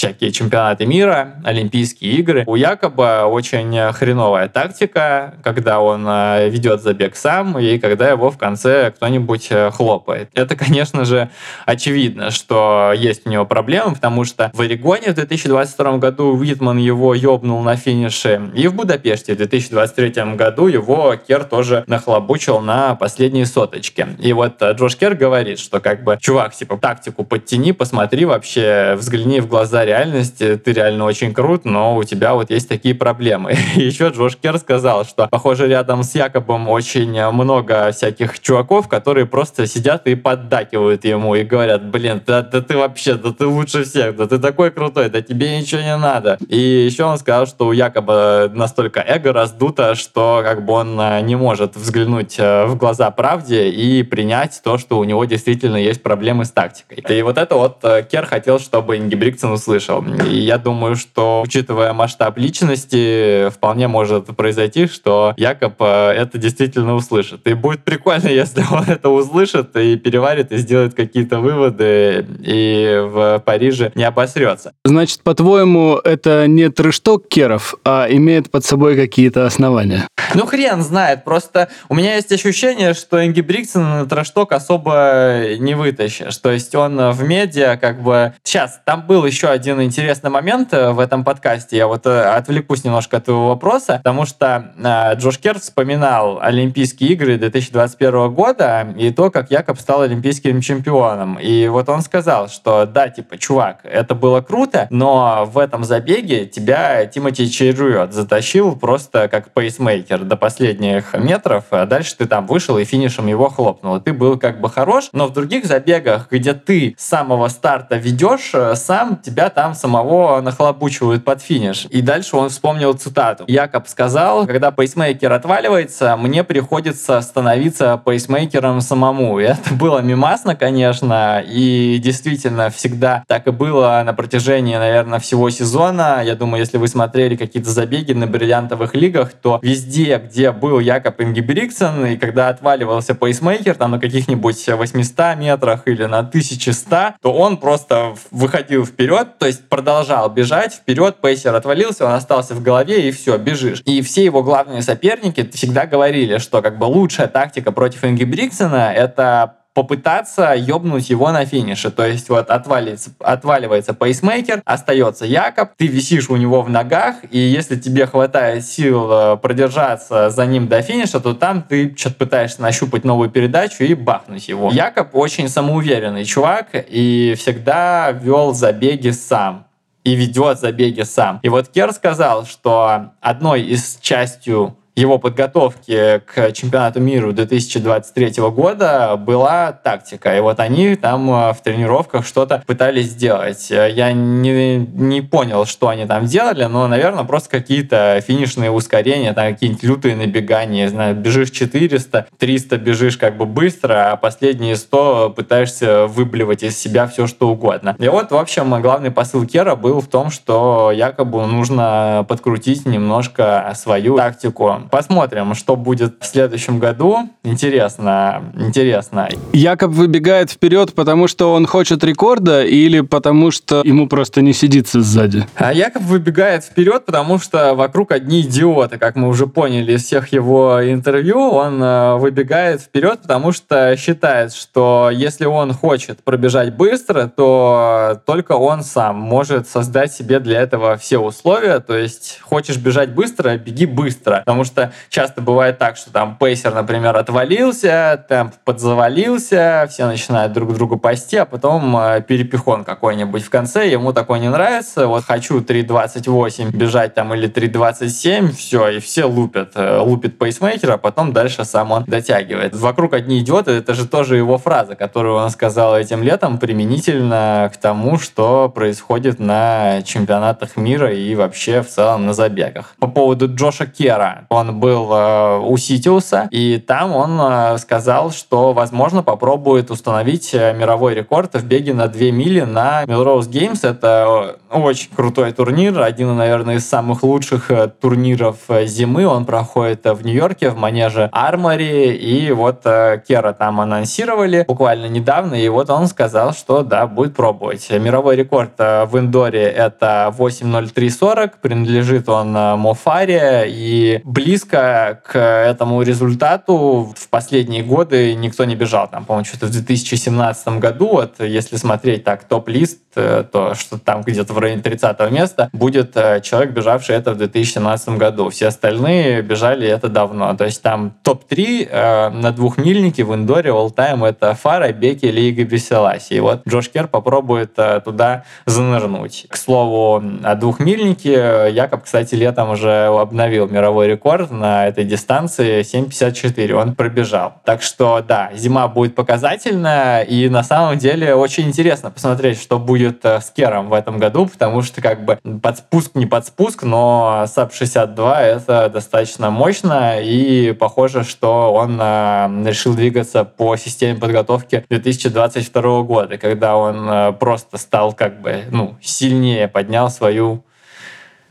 всякие 0.00 0.32
чемпионаты 0.32 0.86
мира, 0.86 1.34
Олимпийские 1.44 2.12
игры. 2.12 2.44
У 2.46 2.54
Якоба 2.54 3.26
очень 3.26 3.92
хреновая 3.92 4.48
тактика, 4.48 5.34
когда 5.42 5.80
он 5.80 6.06
э, 6.08 6.48
ведет 6.48 6.80
забег 6.80 7.14
сам 7.16 7.58
и 7.58 7.78
когда 7.78 8.08
его 8.08 8.30
в 8.30 8.38
конце 8.38 8.92
кто-нибудь 8.92 9.48
э, 9.50 9.70
хлопает. 9.70 10.30
Это, 10.32 10.56
конечно 10.56 11.04
же, 11.04 11.28
очевидно, 11.66 12.30
что 12.30 12.94
есть 12.96 13.26
у 13.26 13.30
него 13.30 13.44
проблемы, 13.44 13.92
потому 13.94 14.24
что 14.24 14.50
в 14.54 14.60
Орегоне 14.62 15.10
в 15.10 15.14
2022 15.16 15.98
году 15.98 16.28
Уитман 16.28 16.78
его 16.78 17.14
ёбнул 17.14 17.60
на 17.60 17.76
финише, 17.76 18.50
и 18.54 18.68
в 18.68 18.74
Будапеште 18.74 19.34
в 19.34 19.36
2023 19.36 20.34
году 20.34 20.66
его 20.66 21.14
Кер 21.16 21.44
тоже 21.44 21.84
нахлобучил 21.86 22.60
на 22.60 22.94
последние 22.94 23.44
соточки. 23.44 24.06
И 24.18 24.32
вот 24.32 24.62
э, 24.62 24.72
Джош 24.72 24.96
Кер 24.96 25.14
говорит, 25.14 25.58
что 25.58 25.78
как 25.78 26.04
бы, 26.04 26.16
чувак, 26.18 26.54
типа, 26.54 26.78
тактику 26.78 27.22
подтяни, 27.22 27.72
посмотри 27.72 28.24
вообще, 28.24 28.94
взгляни 28.96 29.40
в 29.40 29.46
глаза 29.46 29.89
реальности, 29.90 30.56
ты 30.56 30.72
реально 30.72 31.04
очень 31.04 31.34
крут, 31.34 31.64
но 31.64 31.96
у 31.96 32.04
тебя 32.04 32.34
вот 32.34 32.50
есть 32.50 32.68
такие 32.68 32.94
проблемы. 32.94 33.56
И 33.76 33.82
еще 33.82 34.08
Джош 34.08 34.36
Кер 34.36 34.58
сказал, 34.58 35.04
что, 35.04 35.28
похоже, 35.28 35.68
рядом 35.68 36.02
с 36.02 36.14
Якобом 36.14 36.68
очень 36.68 37.10
много 37.32 37.90
всяких 37.92 38.40
чуваков, 38.40 38.88
которые 38.88 39.26
просто 39.26 39.66
сидят 39.66 40.06
и 40.06 40.14
поддакивают 40.14 41.04
ему 41.04 41.34
и 41.34 41.42
говорят, 41.42 41.84
блин, 41.90 42.22
да, 42.26 42.42
да 42.42 42.60
ты 42.60 42.76
вообще, 42.76 43.14
да 43.14 43.32
ты 43.32 43.46
лучше 43.46 43.84
всех, 43.84 44.16
да 44.16 44.26
ты 44.26 44.38
такой 44.38 44.70
крутой, 44.70 45.10
да 45.10 45.20
тебе 45.22 45.58
ничего 45.58 45.80
не 45.80 45.96
надо. 45.96 46.38
И 46.48 46.58
еще 46.58 47.04
он 47.04 47.18
сказал, 47.18 47.46
что 47.46 47.66
у 47.66 47.72
Якоба 47.72 48.50
настолько 48.52 49.00
эго 49.00 49.32
раздуто, 49.32 49.94
что 49.94 50.42
как 50.44 50.64
бы 50.64 50.72
он 50.74 51.00
э, 51.00 51.20
не 51.22 51.36
может 51.36 51.76
взглянуть 51.76 52.36
э, 52.38 52.66
в 52.66 52.76
глаза 52.76 53.10
правде 53.10 53.70
и 53.70 54.02
принять 54.02 54.60
то, 54.62 54.78
что 54.78 54.98
у 54.98 55.04
него 55.04 55.24
действительно 55.24 55.76
есть 55.76 56.02
проблемы 56.02 56.44
с 56.44 56.50
тактикой. 56.50 57.04
И 57.08 57.22
вот 57.22 57.38
это 57.38 57.56
вот 57.56 57.78
э, 57.82 58.04
Кер 58.10 58.26
хотел, 58.26 58.58
чтобы 58.58 58.96
Инги 58.96 59.14
Бриксон 59.14 59.56
услышал. 59.70 60.04
И 60.26 60.38
я 60.38 60.58
думаю, 60.58 60.96
что, 60.96 61.42
учитывая 61.42 61.92
масштаб 61.92 62.38
личности, 62.38 63.50
вполне 63.50 63.88
может 63.88 64.26
произойти, 64.36 64.86
что 64.86 65.34
Якоб 65.36 65.80
это 65.80 66.38
действительно 66.38 66.94
услышит. 66.94 67.46
И 67.46 67.54
будет 67.54 67.84
прикольно, 67.84 68.28
если 68.28 68.64
он 68.70 68.84
это 68.84 69.08
услышит 69.08 69.76
и 69.76 69.96
переварит, 69.96 70.52
и 70.52 70.56
сделает 70.58 70.94
какие-то 70.94 71.40
выводы, 71.40 72.26
и 72.40 73.00
в 73.04 73.42
Париже 73.44 73.92
не 73.94 74.04
обосрется. 74.04 74.72
Значит, 74.84 75.22
по-твоему, 75.22 76.00
это 76.02 76.46
не 76.46 76.68
трэшток 76.70 77.28
Керов, 77.28 77.74
а 77.84 78.06
имеет 78.10 78.50
под 78.50 78.64
собой 78.64 78.96
какие-то 78.96 79.46
основания? 79.46 80.08
Ну, 80.34 80.46
хрен 80.46 80.82
знает. 80.82 81.24
Просто 81.24 81.68
у 81.88 81.94
меня 81.94 82.16
есть 82.16 82.32
ощущение, 82.32 82.94
что 82.94 83.24
Инги 83.24 83.40
Бриксон 83.40 83.82
на 83.82 84.06
трэшток 84.06 84.52
особо 84.52 85.56
не 85.58 85.74
вытащишь. 85.74 86.36
То 86.38 86.50
есть 86.50 86.74
он 86.74 87.10
в 87.10 87.22
медиа 87.22 87.76
как 87.76 88.02
бы... 88.02 88.34
Сейчас, 88.44 88.80
там 88.84 89.06
был 89.06 89.24
еще 89.24 89.48
один 89.60 89.82
интересный 89.82 90.30
момент 90.30 90.72
э, 90.72 90.90
в 90.92 90.98
этом 90.98 91.22
подкасте. 91.22 91.76
Я 91.76 91.86
вот 91.86 92.06
э, 92.06 92.22
отвлекусь 92.22 92.82
немножко 92.82 93.18
от 93.18 93.24
этого 93.24 93.48
вопроса, 93.48 94.00
потому 94.02 94.24
что 94.24 94.72
э, 94.74 95.16
Джош 95.16 95.38
Кер 95.38 95.58
вспоминал 95.58 96.38
Олимпийские 96.40 97.10
игры 97.10 97.36
2021 97.36 98.32
года 98.32 98.88
и 98.96 99.10
то, 99.10 99.30
как 99.30 99.50
Якоб 99.50 99.78
стал 99.78 100.00
олимпийским 100.00 100.62
чемпионом. 100.62 101.38
И 101.38 101.68
вот 101.68 101.90
он 101.90 102.00
сказал, 102.00 102.48
что 102.48 102.86
да, 102.86 103.10
типа, 103.10 103.36
чувак, 103.36 103.80
это 103.84 104.14
было 104.14 104.40
круто, 104.40 104.86
но 104.88 105.44
в 105.44 105.58
этом 105.58 105.84
забеге 105.84 106.46
тебя 106.46 107.04
Тимати 107.04 107.50
Чейрует 107.50 108.14
затащил 108.14 108.76
просто 108.76 109.28
как 109.28 109.52
пейсмейкер 109.52 110.20
до 110.20 110.36
последних 110.36 111.12
метров, 111.12 111.64
а 111.68 111.84
дальше 111.84 112.16
ты 112.16 112.24
там 112.24 112.46
вышел 112.46 112.78
и 112.78 112.84
финишем 112.86 113.26
его 113.26 113.50
хлопнул. 113.50 114.00
Ты 114.00 114.14
был 114.14 114.38
как 114.38 114.62
бы 114.62 114.70
хорош, 114.70 115.10
но 115.12 115.26
в 115.26 115.34
других 115.34 115.66
забегах, 115.66 116.28
где 116.30 116.54
ты 116.54 116.94
с 116.96 117.06
самого 117.06 117.48
старта 117.48 117.96
ведешь, 117.96 118.54
сам 118.74 119.18
тебя 119.18 119.49
там 119.50 119.74
самого 119.74 120.40
нахлобучивают 120.40 121.24
под 121.24 121.42
финиш. 121.42 121.86
И 121.90 122.00
дальше 122.00 122.36
он 122.36 122.48
вспомнил 122.48 122.92
цитату. 122.94 123.44
Якоб 123.46 123.88
сказал, 123.88 124.46
когда 124.46 124.70
пейсмейкер 124.70 125.32
отваливается, 125.32 126.16
мне 126.16 126.44
приходится 126.44 127.20
становиться 127.20 128.00
пейсмейкером 128.04 128.80
самому. 128.80 129.38
И 129.40 129.44
это 129.44 129.74
было 129.74 130.00
мемасно, 130.00 130.54
конечно, 130.56 131.42
и 131.46 131.98
действительно 132.02 132.70
всегда 132.70 133.24
так 133.26 133.46
и 133.46 133.50
было 133.50 134.02
на 134.04 134.12
протяжении, 134.12 134.76
наверное, 134.76 135.18
всего 135.18 135.50
сезона. 135.50 136.22
Я 136.24 136.34
думаю, 136.34 136.60
если 136.60 136.78
вы 136.78 136.88
смотрели 136.88 137.36
какие-то 137.36 137.70
забеги 137.70 138.12
на 138.12 138.26
бриллиантовых 138.26 138.94
лигах, 138.94 139.32
то 139.32 139.58
везде, 139.62 140.18
где 140.24 140.52
был 140.52 140.80
Якоб 140.80 141.20
Ингебригтсен, 141.20 142.06
и 142.06 142.16
когда 142.16 142.48
отваливался 142.48 143.14
пейсмейкер 143.14 143.74
там 143.74 143.92
на 143.92 143.98
каких-нибудь 144.00 144.68
800 144.68 145.36
метрах 145.36 145.82
или 145.86 146.04
на 146.04 146.18
1100, 146.18 147.14
то 147.20 147.32
он 147.32 147.56
просто 147.56 148.14
выходил 148.30 148.84
вперед, 148.84 149.38
то 149.40 149.46
есть 149.46 149.66
продолжал 149.70 150.28
бежать 150.28 150.74
вперед, 150.74 151.16
пейсер 151.16 151.54
отвалился, 151.54 152.04
он 152.04 152.12
остался 152.12 152.54
в 152.54 152.62
голове, 152.62 153.08
и 153.08 153.10
все, 153.10 153.38
бежишь. 153.38 153.80
И 153.86 154.02
все 154.02 154.22
его 154.22 154.42
главные 154.42 154.82
соперники 154.82 155.50
всегда 155.54 155.86
говорили, 155.86 156.36
что 156.36 156.60
как 156.60 156.78
бы 156.78 156.84
лучшая 156.84 157.26
тактика 157.26 157.72
против 157.72 158.04
Ингебригтсена— 158.04 158.92
это 158.94 159.59
попытаться 159.74 160.54
ёбнуть 160.56 161.10
его 161.10 161.30
на 161.30 161.44
финише. 161.44 161.90
То 161.90 162.06
есть 162.06 162.28
вот 162.28 162.50
отваливается, 162.50 163.10
отваливается 163.20 163.94
пейсмейкер, 163.94 164.62
остается 164.64 165.26
Якоб, 165.26 165.70
ты 165.76 165.86
висишь 165.86 166.28
у 166.28 166.36
него 166.36 166.62
в 166.62 166.70
ногах, 166.70 167.16
и 167.30 167.38
если 167.38 167.76
тебе 167.76 168.06
хватает 168.06 168.64
сил 168.64 169.08
э, 169.10 169.36
продержаться 169.36 170.30
за 170.30 170.46
ним 170.46 170.66
до 170.68 170.82
финиша, 170.82 171.20
то 171.20 171.34
там 171.34 171.62
ты 171.62 171.94
что-то 171.96 172.16
пытаешься 172.16 172.62
нащупать 172.62 173.04
новую 173.04 173.30
передачу 173.30 173.84
и 173.84 173.94
бахнуть 173.94 174.48
его. 174.48 174.70
Якоб 174.72 175.14
очень 175.14 175.48
самоуверенный 175.48 176.24
чувак 176.24 176.68
и 176.74 177.34
всегда 177.38 178.10
вел 178.10 178.54
забеги 178.54 179.10
сам 179.10 179.66
и 180.04 180.14
ведет 180.14 180.58
забеги 180.58 181.02
сам. 181.02 181.40
И 181.42 181.48
вот 181.48 181.68
Кер 181.68 181.92
сказал, 181.92 182.46
что 182.46 183.12
одной 183.20 183.62
из 183.62 183.98
частью 184.00 184.76
его 184.96 185.18
подготовки 185.18 186.20
к 186.26 186.52
чемпионату 186.52 187.00
мира 187.00 187.32
2023 187.32 188.42
года 188.50 189.16
была 189.16 189.72
тактика. 189.72 190.36
И 190.36 190.40
вот 190.40 190.60
они 190.60 190.96
там 190.96 191.30
э, 191.30 191.52
в 191.52 191.60
тренировках 191.62 192.26
что-то 192.26 192.62
пытались 192.66 193.06
сделать. 193.06 193.70
Я 193.70 194.12
не, 194.12 194.76
не 194.76 195.20
понял, 195.22 195.64
что 195.64 195.88
они 195.88 196.06
там 196.06 196.26
делали, 196.26 196.64
но, 196.64 196.86
наверное, 196.88 197.24
просто 197.24 197.50
какие-то 197.50 198.22
финишные 198.26 198.70
ускорения, 198.70 199.32
там 199.32 199.52
какие-нибудь 199.52 199.82
лютые 199.82 200.16
набегания. 200.16 200.88
Знаю, 200.88 201.14
бежишь 201.14 201.50
400, 201.50 202.26
300 202.38 202.76
бежишь 202.78 203.16
как 203.16 203.36
бы 203.36 203.46
быстро, 203.46 204.12
а 204.12 204.16
последние 204.16 204.76
100 204.76 205.30
пытаешься 205.30 206.06
выблевать 206.06 206.62
из 206.62 206.78
себя 206.78 207.06
все, 207.06 207.26
что 207.26 207.48
угодно. 207.48 207.96
И 207.98 208.08
вот, 208.08 208.30
в 208.32 208.36
общем, 208.36 208.80
главный 208.82 209.10
посыл 209.10 209.46
Кера 209.46 209.76
был 209.76 210.00
в 210.00 210.08
том, 210.08 210.30
что 210.30 210.92
якобы 210.92 211.46
нужно 211.46 212.24
подкрутить 212.28 212.86
немножко 212.86 213.72
свою 213.74 214.16
тактику. 214.16 214.80
Посмотрим, 214.90 215.54
что 215.54 215.76
будет 215.76 216.14
в 216.20 216.26
следующем 216.26 216.78
году. 216.78 217.30
Интересно, 217.44 218.52
интересно. 218.58 219.28
Якоб 219.52 219.92
выбегает 219.92 220.50
вперед, 220.50 220.94
потому 220.94 221.28
что 221.28 221.52
он 221.52 221.66
хочет 221.66 222.02
рекорда 222.04 222.64
или 222.64 223.00
потому 223.00 223.50
что 223.50 223.82
ему 223.84 224.08
просто 224.08 224.42
не 224.42 224.52
сидится 224.52 225.00
сзади? 225.00 225.46
А 225.56 225.72
Якоб 225.72 226.02
выбегает 226.02 226.64
вперед, 226.64 227.04
потому 227.06 227.38
что 227.38 227.74
вокруг 227.74 228.12
одни 228.12 228.40
идиоты, 228.42 228.98
как 228.98 229.16
мы 229.16 229.28
уже 229.28 229.46
поняли 229.46 229.92
из 229.92 230.04
всех 230.04 230.32
его 230.32 230.80
интервью. 230.82 231.38
Он 231.38 231.82
э, 231.82 232.16
выбегает 232.16 232.80
вперед, 232.80 233.20
потому 233.22 233.52
что 233.52 233.96
считает, 233.96 234.52
что 234.52 235.10
если 235.12 235.46
он 235.46 235.72
хочет 235.72 236.22
пробежать 236.24 236.74
быстро, 236.74 237.26
то 237.34 238.20
только 238.26 238.52
он 238.52 238.82
сам 238.82 239.16
может 239.16 239.68
создать 239.68 240.12
себе 240.12 240.40
для 240.40 240.60
этого 240.60 240.96
все 240.96 241.18
условия. 241.18 241.80
То 241.80 241.96
есть 241.96 242.40
хочешь 242.42 242.76
бежать 242.76 243.14
быстро, 243.14 243.56
беги 243.56 243.86
быстро. 243.86 244.42
Потому 244.44 244.64
что 244.64 244.69
часто 245.08 245.40
бывает 245.40 245.78
так, 245.78 245.96
что 245.96 246.10
там 246.12 246.36
пейсер, 246.36 246.74
например, 246.74 247.16
отвалился, 247.16 248.24
темп 248.28 248.54
подзавалился, 248.64 249.86
все 249.90 250.06
начинают 250.06 250.52
друг 250.52 250.74
другу 250.74 250.98
пасти, 250.98 251.36
а 251.36 251.44
потом 251.44 251.96
э, 251.96 252.22
перепихон 252.22 252.84
какой-нибудь 252.84 253.42
в 253.42 253.50
конце, 253.50 253.88
ему 253.88 254.12
такой 254.12 254.40
не 254.40 254.48
нравится, 254.48 255.06
вот 255.06 255.24
хочу 255.24 255.60
3.28 255.60 256.70
бежать 256.70 257.14
там 257.14 257.34
или 257.34 257.48
3.27, 257.48 258.52
все, 258.52 258.88
и 258.88 259.00
все 259.00 259.24
лупят, 259.24 259.72
э, 259.74 259.98
лупит 259.98 260.38
пейсмейкера, 260.38 260.94
а 260.94 260.98
потом 260.98 261.32
дальше 261.32 261.64
сам 261.64 261.92
он 261.92 262.04
дотягивает. 262.04 262.74
Вокруг 262.74 263.14
одни 263.14 263.40
идиоты, 263.40 263.72
это 263.72 263.94
же 263.94 264.06
тоже 264.06 264.36
его 264.36 264.58
фраза, 264.58 264.94
которую 264.94 265.36
он 265.36 265.50
сказал 265.50 265.96
этим 265.96 266.22
летом, 266.22 266.58
применительно 266.58 267.70
к 267.72 267.76
тому, 267.76 268.18
что 268.18 268.68
происходит 268.68 269.38
на 269.38 270.02
чемпионатах 270.02 270.76
мира 270.76 271.12
и 271.12 271.34
вообще 271.34 271.82
в 271.82 271.88
целом 271.88 272.26
на 272.26 272.32
забегах. 272.32 272.94
По 272.98 273.08
поводу 273.08 273.52
Джоша 273.52 273.86
Кера, 273.86 274.46
он 274.48 274.59
был 274.68 275.12
э, 275.12 275.58
у 275.58 275.76
Ситиуса, 275.76 276.48
и 276.50 276.78
там 276.78 277.14
он 277.14 277.38
э, 277.40 277.78
сказал, 277.78 278.30
что, 278.30 278.72
возможно, 278.72 279.22
попробует 279.22 279.90
установить 279.90 280.50
э, 280.54 280.72
мировой 280.74 281.14
рекорд 281.14 281.54
в 281.54 281.64
беге 281.64 281.94
на 281.94 282.08
2 282.08 282.20
мили 282.30 282.60
на 282.60 283.04
Melrose 283.04 283.48
Games. 283.50 283.80
Это 283.82 284.56
очень 284.70 285.10
крутой 285.14 285.52
турнир, 285.52 286.00
один, 286.00 286.36
наверное, 286.36 286.76
из 286.76 286.88
самых 286.88 287.22
лучших 287.22 287.70
турниров 288.00 288.56
зимы. 288.84 289.26
Он 289.26 289.44
проходит 289.44 290.04
в 290.04 290.24
Нью-Йорке 290.24 290.70
в 290.70 290.76
манеже 290.76 291.28
Армори, 291.32 292.14
и 292.14 292.52
вот 292.52 292.82
Кера 292.82 293.52
там 293.52 293.80
анонсировали 293.80 294.64
буквально 294.68 295.06
недавно, 295.06 295.54
и 295.54 295.68
вот 295.68 295.90
он 295.90 296.06
сказал, 296.06 296.52
что 296.52 296.82
да, 296.82 297.06
будет 297.06 297.34
пробовать. 297.34 297.90
Мировой 297.90 298.36
рекорд 298.36 298.78
в 298.78 299.10
индоре 299.16 299.64
это 299.64 300.32
8.03.40, 300.36 301.52
принадлежит 301.60 302.28
он 302.28 302.52
Мофаре, 302.52 303.64
и 303.66 304.20
близко 304.50 305.20
к 305.24 305.38
этому 305.38 306.02
результату 306.02 307.14
в 307.16 307.28
последние 307.28 307.84
годы 307.84 308.34
никто 308.34 308.64
не 308.64 308.74
бежал. 308.74 309.06
Там, 309.08 309.24
по-моему, 309.24 309.44
что-то 309.44 309.66
в 309.66 309.70
2017 309.70 310.80
году, 310.80 311.06
вот, 311.06 311.34
если 311.38 311.76
смотреть 311.76 312.24
так 312.24 312.42
топ-лист, 312.42 312.98
э, 313.14 313.44
то 313.52 313.74
что 313.74 313.96
там 313.96 314.22
где-то 314.22 314.52
в 314.52 314.58
районе 314.58 314.82
30 314.82 315.30
места 315.30 315.70
будет 315.72 316.16
э, 316.16 316.40
человек, 316.40 316.72
бежавший 316.72 317.14
это 317.14 317.30
в 317.30 317.36
2017 317.36 318.08
году. 318.18 318.50
Все 318.50 318.66
остальные 318.66 319.42
бежали 319.42 319.86
это 319.86 320.08
давно. 320.08 320.52
То 320.56 320.64
есть 320.64 320.82
там 320.82 321.12
топ-3 321.22 321.88
э, 321.88 322.30
на 322.30 322.50
двухмильнике 322.50 323.22
в 323.22 323.32
индоре 323.32 323.70
all-time 323.70 324.26
это 324.26 324.54
Фара, 324.54 324.92
Бекеле, 324.92 325.26
Гебреселассие. 325.26 326.34
И 326.34 326.40
вот 326.40 326.66
Джош 326.66 326.88
Керр 326.88 327.06
попробует 327.06 327.78
туда 328.04 328.42
занырнуть. 328.66 329.46
К 329.48 329.56
слову, 329.56 330.20
о 330.42 330.54
двухмильнике 330.56 331.68
Якоб, 331.70 332.02
кстати, 332.02 332.34
летом 332.34 332.70
уже 332.70 333.06
обновил 333.06 333.68
мировой 333.68 334.08
рекорд 334.08 334.39
на 334.50 334.86
этой 334.86 335.04
дистанции 335.04 335.80
7.54. 335.80 336.72
Он 336.72 336.94
пробежал. 336.94 337.54
Так 337.64 337.82
что, 337.82 338.22
да, 338.26 338.50
зима 338.54 338.88
будет 338.88 339.14
показательная, 339.14 340.22
и 340.22 340.48
на 340.48 340.62
самом 340.62 340.98
деле 340.98 341.34
очень 341.34 341.68
интересно 341.68 342.10
посмотреть, 342.10 342.60
что 342.60 342.78
будет 342.78 343.24
э, 343.24 343.40
с 343.40 343.50
Керром 343.50 343.88
в 343.90 343.92
этом 343.92 344.18
году, 344.18 344.46
потому 344.46 344.82
что 344.82 345.02
как 345.02 345.24
бы 345.24 345.38
под 345.62 345.78
спуск 345.78 346.14
не 346.14 346.26
под 346.26 346.46
спуск, 346.46 346.82
но 346.82 347.44
sub 347.46 347.72
62 347.72 348.40
это 348.40 348.88
достаточно 348.88 349.50
мощно, 349.50 350.20
и 350.20 350.72
похоже, 350.72 351.24
что 351.24 351.72
он 351.72 351.98
э, 352.00 352.64
решил 352.66 352.94
двигаться 352.94 353.44
по 353.44 353.76
системе 353.76 354.18
подготовки 354.18 354.84
2022 354.88 356.02
года, 356.02 356.38
когда 356.38 356.76
он 356.76 357.08
э, 357.08 357.32
просто 357.32 357.78
стал 357.78 358.12
как 358.12 358.40
бы 358.40 358.64
ну, 358.70 358.96
сильнее, 359.00 359.68
поднял 359.68 360.10
свою 360.10 360.64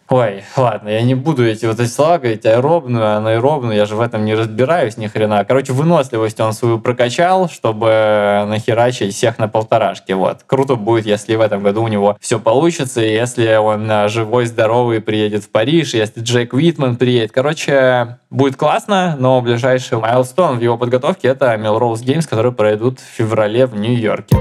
Ой, 0.09 0.43
ладно, 0.57 0.89
я 0.89 1.03
не 1.03 1.13
буду 1.13 1.45
эти 1.45 1.67
вот 1.67 1.79
эти 1.79 1.87
слова 1.87 2.17
говорить, 2.17 2.43
аэробную, 2.43 3.15
анаэробную, 3.17 3.75
я 3.75 3.85
же 3.85 3.95
в 3.95 4.01
этом 4.01 4.25
не 4.25 4.33
разбираюсь 4.33 4.97
ни 4.97 5.05
хрена. 5.05 5.45
Короче, 5.45 5.71
выносливость 5.71 6.39
он 6.39 6.53
свою 6.53 6.79
прокачал, 6.79 7.47
чтобы 7.47 8.45
нахерачить 8.47 9.13
всех 9.13 9.37
на 9.37 9.47
полторашке. 9.47 10.15
Вот. 10.15 10.39
Круто 10.47 10.75
будет, 10.75 11.05
если 11.05 11.35
в 11.35 11.41
этом 11.41 11.61
году 11.61 11.83
у 11.83 11.87
него 11.87 12.17
все 12.19 12.39
получится, 12.39 13.01
и 13.01 13.13
если 13.13 13.55
он 13.57 13.89
а, 13.91 14.07
живой, 14.07 14.47
здоровый 14.47 14.99
приедет 14.99 15.43
в 15.43 15.49
Париж, 15.49 15.93
если 15.93 16.21
Джейк 16.21 16.53
Уитман 16.53 16.95
приедет. 16.95 17.31
Короче, 17.31 18.17
будет 18.31 18.55
классно, 18.55 19.15
но 19.19 19.39
ближайший 19.41 19.99
майлстон 19.99 20.57
в 20.57 20.61
его 20.61 20.75
подготовке 20.75 21.27
это 21.27 21.53
Melrose 21.53 22.03
Games, 22.03 22.27
которые 22.27 22.51
пройдут 22.51 22.99
в 22.99 23.03
феврале 23.03 23.67
в 23.67 23.75
Нью-Йорке. 23.75 24.37